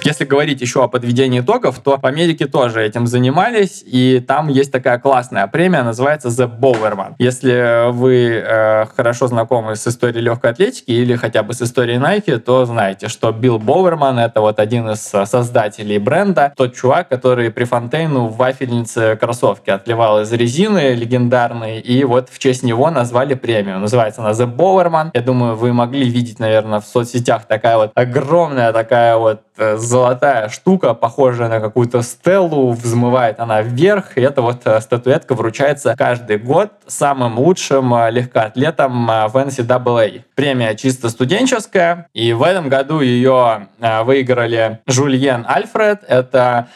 Если 0.05 0.23
говорить 0.23 0.61
еще 0.61 0.83
о 0.83 0.87
подведении 0.87 1.39
итогов, 1.39 1.79
то 1.79 1.97
в 1.97 2.05
Америке 2.05 2.45
тоже 2.45 2.83
этим 2.83 3.07
занимались, 3.07 3.83
и 3.83 4.23
там 4.25 4.49
есть 4.49 4.71
такая 4.71 4.99
классная 4.99 5.47
премия, 5.47 5.81
называется 5.81 6.27
The 6.27 6.47
Bowerman. 6.47 7.15
Если 7.17 7.91
вы 7.91 8.43
э, 8.45 8.85
хорошо 8.95 9.25
знакомы 9.25 9.75
с 9.75 9.87
историей 9.87 10.21
легкой 10.21 10.51
атлетики 10.51 10.91
или 10.91 11.15
хотя 11.15 11.41
бы 11.41 11.55
с 11.55 11.61
историей 11.63 11.97
Nike, 11.97 12.37
то 12.37 12.65
знаете, 12.65 13.07
что 13.07 13.31
Билл 13.31 13.57
Боуэрман— 13.57 14.19
это 14.19 14.41
вот 14.41 14.59
один 14.59 14.91
из 14.91 15.01
создателей 15.01 15.97
бренда, 15.97 16.53
тот 16.55 16.75
чувак, 16.75 17.09
который 17.09 17.49
при 17.49 17.63
Фонтейну 17.63 18.27
в 18.27 18.37
вафельнице 18.37 19.17
кроссовки 19.19 19.71
отливал 19.71 20.21
из 20.21 20.31
резины 20.31 20.93
легендарной, 20.93 21.79
и 21.79 22.03
вот 22.03 22.29
в 22.29 22.37
честь 22.37 22.61
него 22.61 22.91
назвали 22.91 23.33
премию. 23.33 23.79
Называется 23.79 24.21
она 24.21 24.31
The 24.31 24.55
Bowerman. 24.55 25.09
Я 25.15 25.21
думаю, 25.21 25.55
вы 25.55 25.73
могли 25.73 26.07
видеть, 26.07 26.37
наверное, 26.37 26.79
в 26.79 26.85
соцсетях 26.85 27.45
такая 27.45 27.77
вот 27.77 27.91
огромная 27.95 28.71
такая 28.71 29.17
вот 29.17 29.41
э, 29.57 29.77
золотая 29.95 30.49
штука, 30.49 30.93
похожая 30.93 31.47
на 31.47 31.61
какую-то 31.61 32.01
стеллу, 32.01 32.71
взмывает 32.73 33.39
она 33.39 33.61
вверх, 33.61 34.17
и 34.17 34.21
эта 34.21 34.41
вот 34.41 34.63
э, 34.65 34.81
статуэтка 34.81 35.35
вручается 35.35 35.95
каждый 35.97 36.37
год 36.37 36.69
самым 36.85 37.39
лучшим 37.39 37.93
э, 37.93 38.11
легкоатлетам 38.11 39.09
э, 39.09 39.27
в 39.29 39.37
NCAA. 39.37 40.23
Премия 40.35 40.75
чисто 40.75 41.07
студенческая, 41.07 42.09
и 42.13 42.33
в 42.33 42.43
этом 42.43 42.67
году 42.67 42.99
ее 42.99 43.69
выиграли 43.79 44.81
Жульен 44.85 45.45
Альфред, 45.47 46.03
это 46.05 46.67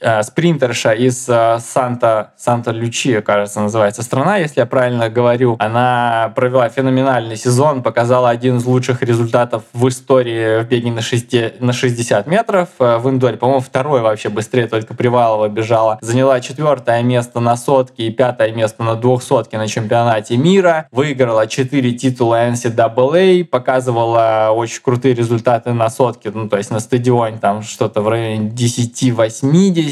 спринтерша 0.00 0.92
из 0.92 1.28
э, 1.28 1.58
Санта, 1.60 2.32
Санта-Лючия, 2.36 3.22
кажется, 3.22 3.60
называется 3.60 4.02
страна, 4.02 4.36
если 4.36 4.60
я 4.60 4.66
правильно 4.66 5.08
говорю. 5.08 5.56
Она 5.58 6.32
провела 6.34 6.68
феноменальный 6.68 7.36
сезон, 7.36 7.82
показала 7.82 8.28
один 8.28 8.58
из 8.58 8.64
лучших 8.64 9.02
результатов 9.02 9.62
в 9.72 9.88
истории 9.88 10.62
в 10.62 10.68
беге 10.68 10.92
на, 10.92 11.00
6, 11.00 11.60
на 11.60 11.72
60 11.72 12.26
метров 12.26 12.68
э, 12.78 12.98
в 12.98 13.08
индоре. 13.08 13.36
По-моему, 13.36 13.60
второй 13.60 14.00
вообще 14.00 14.28
быстрее 14.28 14.66
только 14.66 14.94
Привалова 14.94 15.48
бежала. 15.48 15.98
Заняла 16.00 16.40
четвертое 16.40 17.02
место 17.02 17.40
на 17.40 17.56
сотке 17.56 18.08
и 18.08 18.10
пятое 18.10 18.52
место 18.52 18.82
на 18.82 18.96
двухсотке 18.96 19.58
на 19.58 19.68
чемпионате 19.68 20.36
мира. 20.36 20.88
Выиграла 20.90 21.46
4 21.46 21.92
титула 21.92 22.48
NCAA, 22.48 23.44
показывала 23.44 24.50
очень 24.52 24.82
крутые 24.82 25.14
результаты 25.14 25.72
на 25.72 25.88
сотке, 25.88 26.30
ну, 26.32 26.48
то 26.48 26.58
есть 26.58 26.70
на 26.70 26.80
стадионе 26.80 27.38
там 27.38 27.62
что-то 27.62 28.02
в 28.02 28.08
районе 28.08 28.50
10-80. 28.50 29.85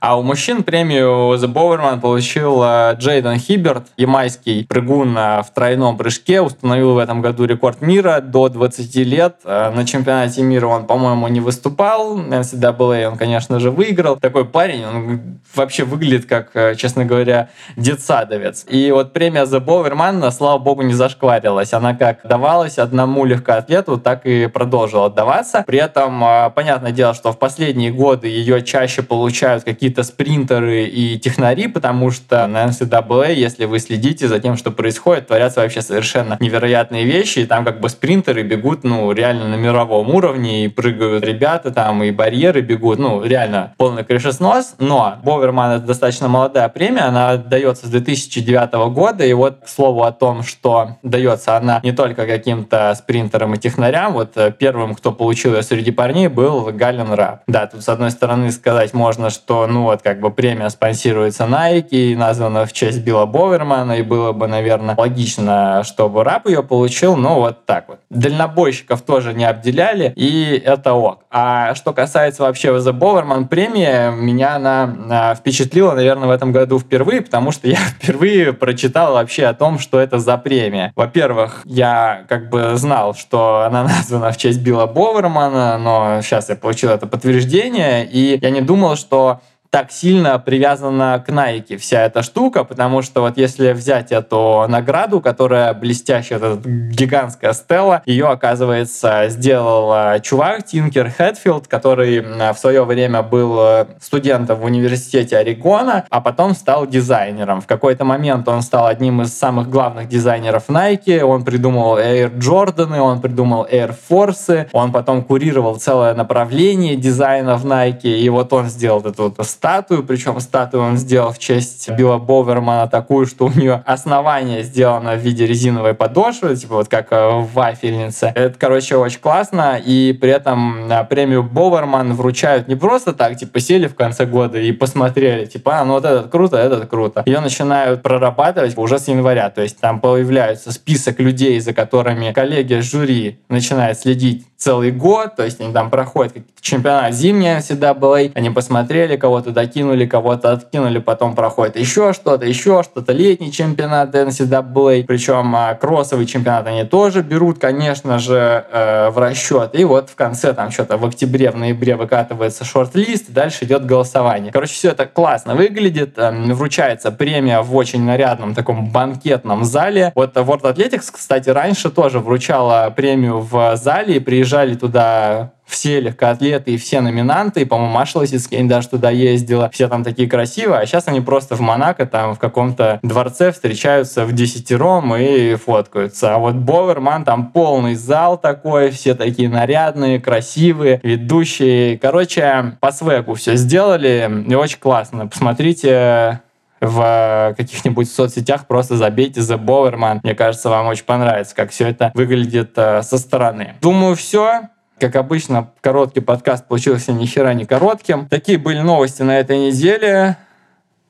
А 0.00 0.18
у 0.18 0.22
мужчин 0.22 0.62
премию 0.62 1.36
The 1.36 1.52
Bowerman 1.52 2.00
получил 2.00 2.62
э, 2.62 2.94
Джейден 2.96 3.38
Хиберт, 3.38 3.88
ямайский 3.96 4.64
прыгун 4.66 5.16
э, 5.16 5.42
в 5.42 5.50
тройном 5.54 5.96
прыжке, 5.96 6.40
установил 6.40 6.94
в 6.94 6.98
этом 6.98 7.20
году 7.20 7.44
рекорд 7.44 7.80
мира 7.80 8.20
до 8.20 8.48
20 8.48 8.94
лет. 8.96 9.36
Э, 9.44 9.70
на 9.70 9.86
чемпионате 9.86 10.42
мира 10.42 10.66
он, 10.66 10.86
по-моему, 10.86 11.28
не 11.28 11.40
выступал. 11.40 12.18
NCAA 12.18 13.08
он, 13.08 13.18
конечно 13.18 13.60
же, 13.60 13.70
выиграл. 13.70 14.16
Такой 14.16 14.44
парень, 14.44 14.84
он 14.84 15.20
вообще 15.54 15.84
выглядит 15.84 16.26
как, 16.26 16.76
честно 16.76 17.04
говоря, 17.04 17.48
детсадовец. 17.76 18.64
И 18.68 18.90
вот 18.92 19.12
премия 19.12 19.44
The 19.44 19.64
Bowerman, 19.64 20.30
слава 20.30 20.58
богу, 20.58 20.82
не 20.82 20.94
зашкварилась. 20.94 21.72
Она 21.72 21.94
как 21.94 22.20
давалась 22.24 22.78
одному 22.78 23.24
легкоатлету, 23.24 23.98
так 23.98 24.26
и 24.26 24.46
продолжила 24.46 25.06
отдаваться. 25.06 25.64
При 25.66 25.78
этом, 25.78 26.22
понятное 26.54 26.92
дело, 26.92 27.14
что 27.14 27.32
в 27.32 27.38
последние 27.38 27.90
годы 27.90 28.28
ее 28.28 28.62
чаще 28.62 29.02
получают 29.40 29.64
какие-то 29.64 30.02
спринтеры 30.02 30.84
и 30.84 31.18
технари, 31.18 31.66
потому 31.66 32.10
что 32.10 32.46
на 32.46 32.66
NCAA, 32.66 33.32
если 33.32 33.64
вы 33.64 33.78
следите 33.78 34.28
за 34.28 34.38
тем, 34.38 34.58
что 34.58 34.70
происходит, 34.70 35.28
творятся 35.28 35.60
вообще 35.60 35.80
совершенно 35.80 36.36
невероятные 36.40 37.06
вещи, 37.06 37.38
и 37.40 37.46
там 37.46 37.64
как 37.64 37.80
бы 37.80 37.88
спринтеры 37.88 38.42
бегут, 38.42 38.84
ну, 38.84 39.10
реально 39.12 39.48
на 39.48 39.54
мировом 39.54 40.10
уровне, 40.14 40.66
и 40.66 40.68
прыгают 40.68 41.24
ребята 41.24 41.70
там, 41.70 42.02
и 42.02 42.10
барьеры 42.10 42.60
бегут, 42.60 42.98
ну, 42.98 43.24
реально 43.24 43.72
полный 43.78 44.04
крышеснос, 44.04 44.74
но 44.78 45.16
Боверман 45.24 45.76
это 45.76 45.86
достаточно 45.86 46.28
молодая 46.28 46.68
премия, 46.68 47.04
она 47.04 47.38
дается 47.38 47.86
с 47.86 47.90
2009 47.90 48.92
года, 48.92 49.24
и 49.24 49.32
вот 49.32 49.60
к 49.64 49.68
слову 49.68 50.02
о 50.02 50.12
том, 50.12 50.42
что 50.42 50.98
дается 51.02 51.56
она 51.56 51.80
не 51.82 51.92
только 51.92 52.26
каким-то 52.26 52.94
спринтерам 52.94 53.54
и 53.54 53.58
технарям, 53.58 54.12
вот 54.12 54.36
э, 54.36 54.52
первым, 54.52 54.94
кто 54.94 55.12
получил 55.12 55.54
ее 55.54 55.62
среди 55.62 55.92
парней, 55.92 56.28
был 56.28 56.70
Гален 56.72 57.14
Раб. 57.14 57.42
Да, 57.46 57.66
тут 57.66 57.82
с 57.82 57.88
одной 57.88 58.10
стороны 58.10 58.52
сказать 58.52 58.92
можно, 58.92 59.29
что, 59.30 59.66
ну 59.66 59.82
вот, 59.84 60.02
как 60.02 60.20
бы 60.20 60.30
премия 60.30 60.68
спонсируется 60.70 61.44
Nike 61.44 61.88
и 61.90 62.16
названа 62.16 62.66
в 62.66 62.72
честь 62.72 63.00
Билла 63.02 63.26
Бовермана, 63.26 63.92
и 63.92 64.02
было 64.02 64.32
бы, 64.32 64.46
наверное, 64.46 64.94
логично, 64.96 65.82
чтобы 65.84 66.24
Раб 66.24 66.46
ее 66.46 66.62
получил, 66.62 67.16
но 67.16 67.36
вот 67.40 67.66
так 67.66 67.88
вот. 67.88 68.00
Дальнобойщиков 68.10 69.02
тоже 69.02 69.34
не 69.34 69.44
обделяли, 69.44 70.12
и 70.16 70.60
это 70.64 70.94
ок. 70.94 71.20
А 71.30 71.74
что 71.74 71.92
касается 71.92 72.42
вообще 72.42 72.68
The 72.68 72.92
Bowerman 72.92 73.46
премии, 73.46 74.10
меня 74.10 74.56
она 74.56 74.96
а, 75.10 75.34
впечатлила, 75.34 75.92
наверное, 75.92 76.28
в 76.28 76.30
этом 76.30 76.52
году 76.52 76.78
впервые, 76.78 77.20
потому 77.20 77.52
что 77.52 77.68
я 77.68 77.76
впервые 77.76 78.52
прочитал 78.52 79.14
вообще 79.14 79.46
о 79.46 79.54
том, 79.54 79.78
что 79.78 80.00
это 80.00 80.18
за 80.18 80.36
премия. 80.38 80.92
Во-первых, 80.96 81.62
я 81.64 82.24
как 82.28 82.50
бы 82.50 82.72
знал, 82.74 83.14
что 83.14 83.64
она 83.66 83.82
названа 83.84 84.32
в 84.32 84.36
честь 84.36 84.60
Билла 84.60 84.86
Бовермана, 84.86 85.78
но 85.78 86.20
сейчас 86.22 86.48
я 86.48 86.56
получил 86.56 86.90
это 86.90 87.06
подтверждение, 87.06 88.06
и 88.06 88.38
я 88.40 88.50
не 88.50 88.60
думал, 88.60 88.96
что 88.96 89.19
що 89.20 89.38
так 89.70 89.92
сильно 89.92 90.38
привязана 90.40 91.22
к 91.24 91.30
Nike 91.30 91.76
вся 91.76 92.02
эта 92.02 92.22
штука, 92.22 92.64
потому 92.64 93.02
что 93.02 93.20
вот 93.20 93.36
если 93.36 93.72
взять 93.72 94.10
эту 94.10 94.66
награду, 94.68 95.20
которая 95.20 95.72
блестящая, 95.74 96.38
эта 96.38 96.60
гигантская 96.64 97.52
стела, 97.52 98.02
ее, 98.04 98.26
оказывается, 98.26 99.26
сделал 99.28 100.20
чувак 100.20 100.64
Тинкер 100.64 101.10
Хэтфилд, 101.10 101.68
который 101.68 102.20
в 102.20 102.58
свое 102.58 102.84
время 102.84 103.22
был 103.22 103.86
студентом 104.00 104.58
в 104.58 104.64
университете 104.64 105.38
Орегона, 105.38 106.04
а 106.10 106.20
потом 106.20 106.54
стал 106.54 106.86
дизайнером. 106.86 107.60
В 107.60 107.66
какой-то 107.66 108.04
момент 108.04 108.48
он 108.48 108.62
стал 108.62 108.86
одним 108.86 109.22
из 109.22 109.32
самых 109.38 109.70
главных 109.70 110.08
дизайнеров 110.08 110.64
Nike, 110.68 111.20
он 111.20 111.44
придумал 111.44 111.96
Air 111.96 112.36
Jordan, 112.36 112.98
он 112.98 113.20
придумал 113.20 113.66
Air 113.70 113.94
Force, 114.10 114.68
он 114.72 114.90
потом 114.90 115.22
курировал 115.22 115.76
целое 115.76 116.14
направление 116.14 116.96
дизайна 116.96 117.56
в 117.56 117.64
Nike, 117.64 118.18
и 118.18 118.28
вот 118.28 118.52
он 118.52 118.66
сделал 118.68 119.00
эту 119.00 119.24
вот 119.24 119.38
статую, 119.60 120.04
причем 120.04 120.40
статую 120.40 120.82
он 120.82 120.96
сделал 120.96 121.32
в 121.32 121.38
честь 121.38 121.90
Билла 121.90 122.16
Бовермана 122.16 122.88
такую, 122.88 123.26
что 123.26 123.44
у 123.44 123.50
нее 123.50 123.82
основание 123.84 124.62
сделано 124.62 125.16
в 125.16 125.18
виде 125.18 125.46
резиновой 125.46 125.92
подошвы, 125.92 126.56
типа 126.56 126.76
вот 126.76 126.88
как 126.88 127.08
э, 127.12 127.28
в 127.28 127.52
вафельнице. 127.52 128.32
Это, 128.34 128.58
короче, 128.58 128.96
очень 128.96 129.20
классно, 129.20 129.78
и 129.78 130.16
при 130.18 130.30
этом 130.30 130.90
э, 130.90 131.04
премию 131.04 131.42
Боверман 131.42 132.14
вручают 132.14 132.68
не 132.68 132.74
просто 132.74 133.12
так, 133.12 133.36
типа 133.36 133.60
сели 133.60 133.86
в 133.86 133.94
конце 133.94 134.24
года 134.24 134.58
и 134.58 134.72
посмотрели, 134.72 135.44
типа, 135.44 135.80
а, 135.80 135.84
ну 135.84 135.92
вот 135.92 136.06
этот 136.06 136.30
круто, 136.30 136.56
этот 136.56 136.88
круто. 136.88 137.22
Ее 137.26 137.40
начинают 137.40 138.00
прорабатывать 138.00 138.78
уже 138.78 138.98
с 138.98 139.08
января, 139.08 139.50
то 139.50 139.60
есть 139.60 139.78
там 139.78 140.00
появляется 140.00 140.72
список 140.72 141.20
людей, 141.20 141.60
за 141.60 141.74
которыми 141.74 142.32
коллеги 142.32 142.80
жюри 142.80 143.40
начинают 143.50 143.98
следить 143.98 144.46
целый 144.60 144.90
год, 144.92 145.36
то 145.36 145.44
есть 145.44 145.58
они 145.60 145.72
там 145.72 145.88
проходят 145.88 146.36
чемпионат 146.60 147.14
всегда 147.14 147.94
был, 147.94 148.12
они 148.12 148.50
посмотрели, 148.50 149.16
кого-то 149.16 149.52
докинули, 149.52 150.04
кого-то 150.04 150.52
откинули, 150.52 150.98
потом 150.98 151.34
проходит 151.34 151.76
еще 151.76 152.12
что-то, 152.12 152.44
еще 152.44 152.82
что-то, 152.82 153.12
летний 153.12 153.50
чемпионат 153.50 154.14
NCAA, 154.14 155.04
причем 155.04 155.56
а, 155.56 155.74
кроссовый 155.74 156.26
чемпионат 156.26 156.66
они 156.66 156.84
тоже 156.84 157.22
берут, 157.22 157.58
конечно 157.58 158.18
же, 158.18 158.66
э, 158.70 159.08
в 159.08 159.18
расчет, 159.18 159.70
и 159.72 159.84
вот 159.84 160.10
в 160.10 160.14
конце 160.14 160.52
там 160.52 160.70
что-то 160.70 160.98
в 160.98 161.06
октябре, 161.06 161.50
в 161.50 161.56
ноябре 161.56 161.96
выкатывается 161.96 162.64
шорт-лист, 162.64 163.30
дальше 163.30 163.64
идет 163.64 163.86
голосование. 163.86 164.52
Короче, 164.52 164.74
все 164.74 164.90
это 164.90 165.06
классно 165.06 165.54
выглядит, 165.54 166.18
э, 166.18 166.30
вручается 166.52 167.10
премия 167.10 167.62
в 167.62 167.74
очень 167.74 168.04
нарядном 168.04 168.54
таком 168.54 168.90
банкетном 168.90 169.64
зале. 169.64 170.12
Вот 170.14 170.36
World 170.36 170.62
Athletics, 170.62 171.10
кстати, 171.12 171.48
раньше 171.48 171.90
тоже 171.90 172.18
вручала 172.18 172.92
премию 172.94 173.40
в 173.40 173.76
зале, 173.76 174.16
и 174.16 174.20
приезжали 174.20 174.49
приезжали 174.50 174.74
туда 174.74 175.52
все 175.64 176.00
легкоатлеты 176.00 176.72
и 176.72 176.76
все 176.76 177.00
номинанты, 177.00 177.60
и, 177.60 177.64
по-моему, 177.64 177.92
Маша 177.92 178.18
Лосицкий 178.18 178.60
даже 178.64 178.88
туда 178.88 179.10
ездила, 179.10 179.70
все 179.72 179.86
там 179.86 180.02
такие 180.02 180.28
красивые, 180.28 180.80
а 180.80 180.86
сейчас 180.86 181.06
они 181.06 181.20
просто 181.20 181.54
в 181.54 181.60
Монако, 181.60 182.06
там, 182.06 182.34
в 182.34 182.40
каком-то 182.40 182.98
дворце 183.04 183.52
встречаются 183.52 184.24
в 184.24 184.32
десятером 184.32 185.14
и 185.14 185.54
фоткаются. 185.54 186.34
А 186.34 186.38
вот 186.38 186.56
Боверман, 186.56 187.24
там 187.24 187.52
полный 187.52 187.94
зал 187.94 188.36
такой, 188.36 188.90
все 188.90 189.14
такие 189.14 189.48
нарядные, 189.48 190.18
красивые, 190.18 190.98
ведущие. 191.04 191.96
Короче, 191.98 192.76
по 192.80 192.90
свеку 192.90 193.34
все 193.34 193.54
сделали, 193.54 194.44
и 194.48 194.54
очень 194.56 194.80
классно. 194.80 195.28
Посмотрите 195.28 196.40
в 196.80 197.54
каких-нибудь 197.56 198.10
соцсетях, 198.10 198.66
просто 198.66 198.96
забейте 198.96 199.40
The 199.40 199.62
Bowerman. 199.62 200.20
Мне 200.22 200.34
кажется, 200.34 200.70
вам 200.70 200.86
очень 200.86 201.04
понравится, 201.04 201.54
как 201.54 201.70
все 201.70 201.88
это 201.88 202.10
выглядит 202.14 202.72
э, 202.76 203.02
со 203.02 203.18
стороны. 203.18 203.74
Думаю, 203.80 204.16
все. 204.16 204.68
Как 204.98 205.16
обычно, 205.16 205.70
короткий 205.80 206.20
подкаст 206.20 206.66
получился 206.66 207.12
ни 207.12 207.26
хера 207.26 207.54
не 207.54 207.64
коротким. 207.64 208.28
Такие 208.28 208.58
были 208.58 208.80
новости 208.80 209.22
на 209.22 209.38
этой 209.38 209.58
неделе. 209.58 210.36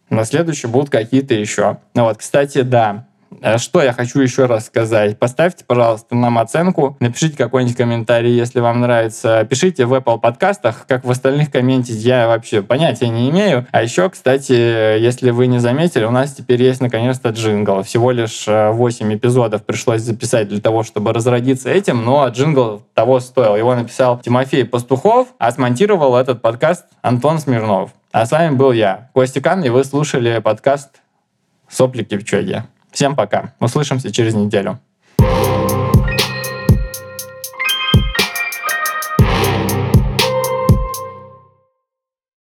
На 0.09 0.25
следующий 0.25 0.67
будут 0.67 0.91
какие-то 0.91 1.35
еще. 1.35 1.79
Ну 1.95 2.05
вот, 2.05 2.19
кстати, 2.19 2.63
да, 2.63 3.07
Э, 3.10 3.10
что 3.59 3.83
я 3.83 3.93
хочу 3.93 4.21
еще 4.21 4.47
раз 4.47 4.67
сказать. 4.67 5.19
Поставьте, 5.19 5.65
пожалуйста, 5.65 6.15
нам 6.15 6.39
оценку, 6.39 6.97
напишите 7.01 7.37
какой-нибудь 7.37 7.77
комментарий, 7.77 8.33
если 8.33 8.61
вам 8.61 8.81
нравится. 8.81 9.47
Пишите 9.49 9.87
в 9.87 9.95
Apple 9.95 10.21
подкастах, 10.21 10.87
как 10.87 11.05
в 11.05 11.11
остальных 11.11 11.51
комментить 11.51 12.03
я 12.03 12.27
вообще 12.27 12.63
понятия 12.63 13.09
не 13.09 13.31
имею. 13.31 13.67
А 13.73 13.83
еще, 13.83 14.09
кстати, 14.11 14.53
если 14.53 15.31
вы 15.31 15.47
не 15.47 15.59
заметили, 15.59 16.05
у 16.05 16.11
нас 16.11 16.33
теперь 16.33 16.63
есть 16.63 16.81
наконец-то 16.81 17.31
джингл. 17.31 17.83
Всего 17.83 18.11
лишь 18.11 18.45
8 18.47 19.13
э, 19.13 19.17
эпизодов 19.17 19.65
пришлось 19.65 20.03
записать 20.03 20.49
для 20.49 20.61
того, 20.61 20.83
чтобы 20.83 21.13
разродиться 21.13 21.71
этим, 21.71 22.05
но 22.05 22.27
джингл 22.29 22.83
того 22.95 23.21
стоил. 23.21 23.57
Его 23.57 23.75
написал 23.75 24.19
Тимофей 24.19 24.65
Пастухов, 24.65 25.29
а 25.39 25.51
смонтировал 25.53 26.17
этот 26.17 26.43
подкаст 26.43 26.85
Антон 27.03 27.39
Смирнов. 27.39 27.91
А 28.13 28.27
с 28.27 28.33
вами 28.33 28.57
был 28.57 28.73
я, 28.73 29.11
Костикан, 29.15 29.63
и 29.63 29.69
вы 29.69 29.85
слушали 29.85 30.41
подкаст 30.41 31.01
«Сопли 31.69 32.03
Кипчоги». 32.03 32.65
Всем 32.93 33.17
пока. 33.17 33.55
Услышимся 33.61 34.13
через 34.13 34.35
неделю. 34.35 34.79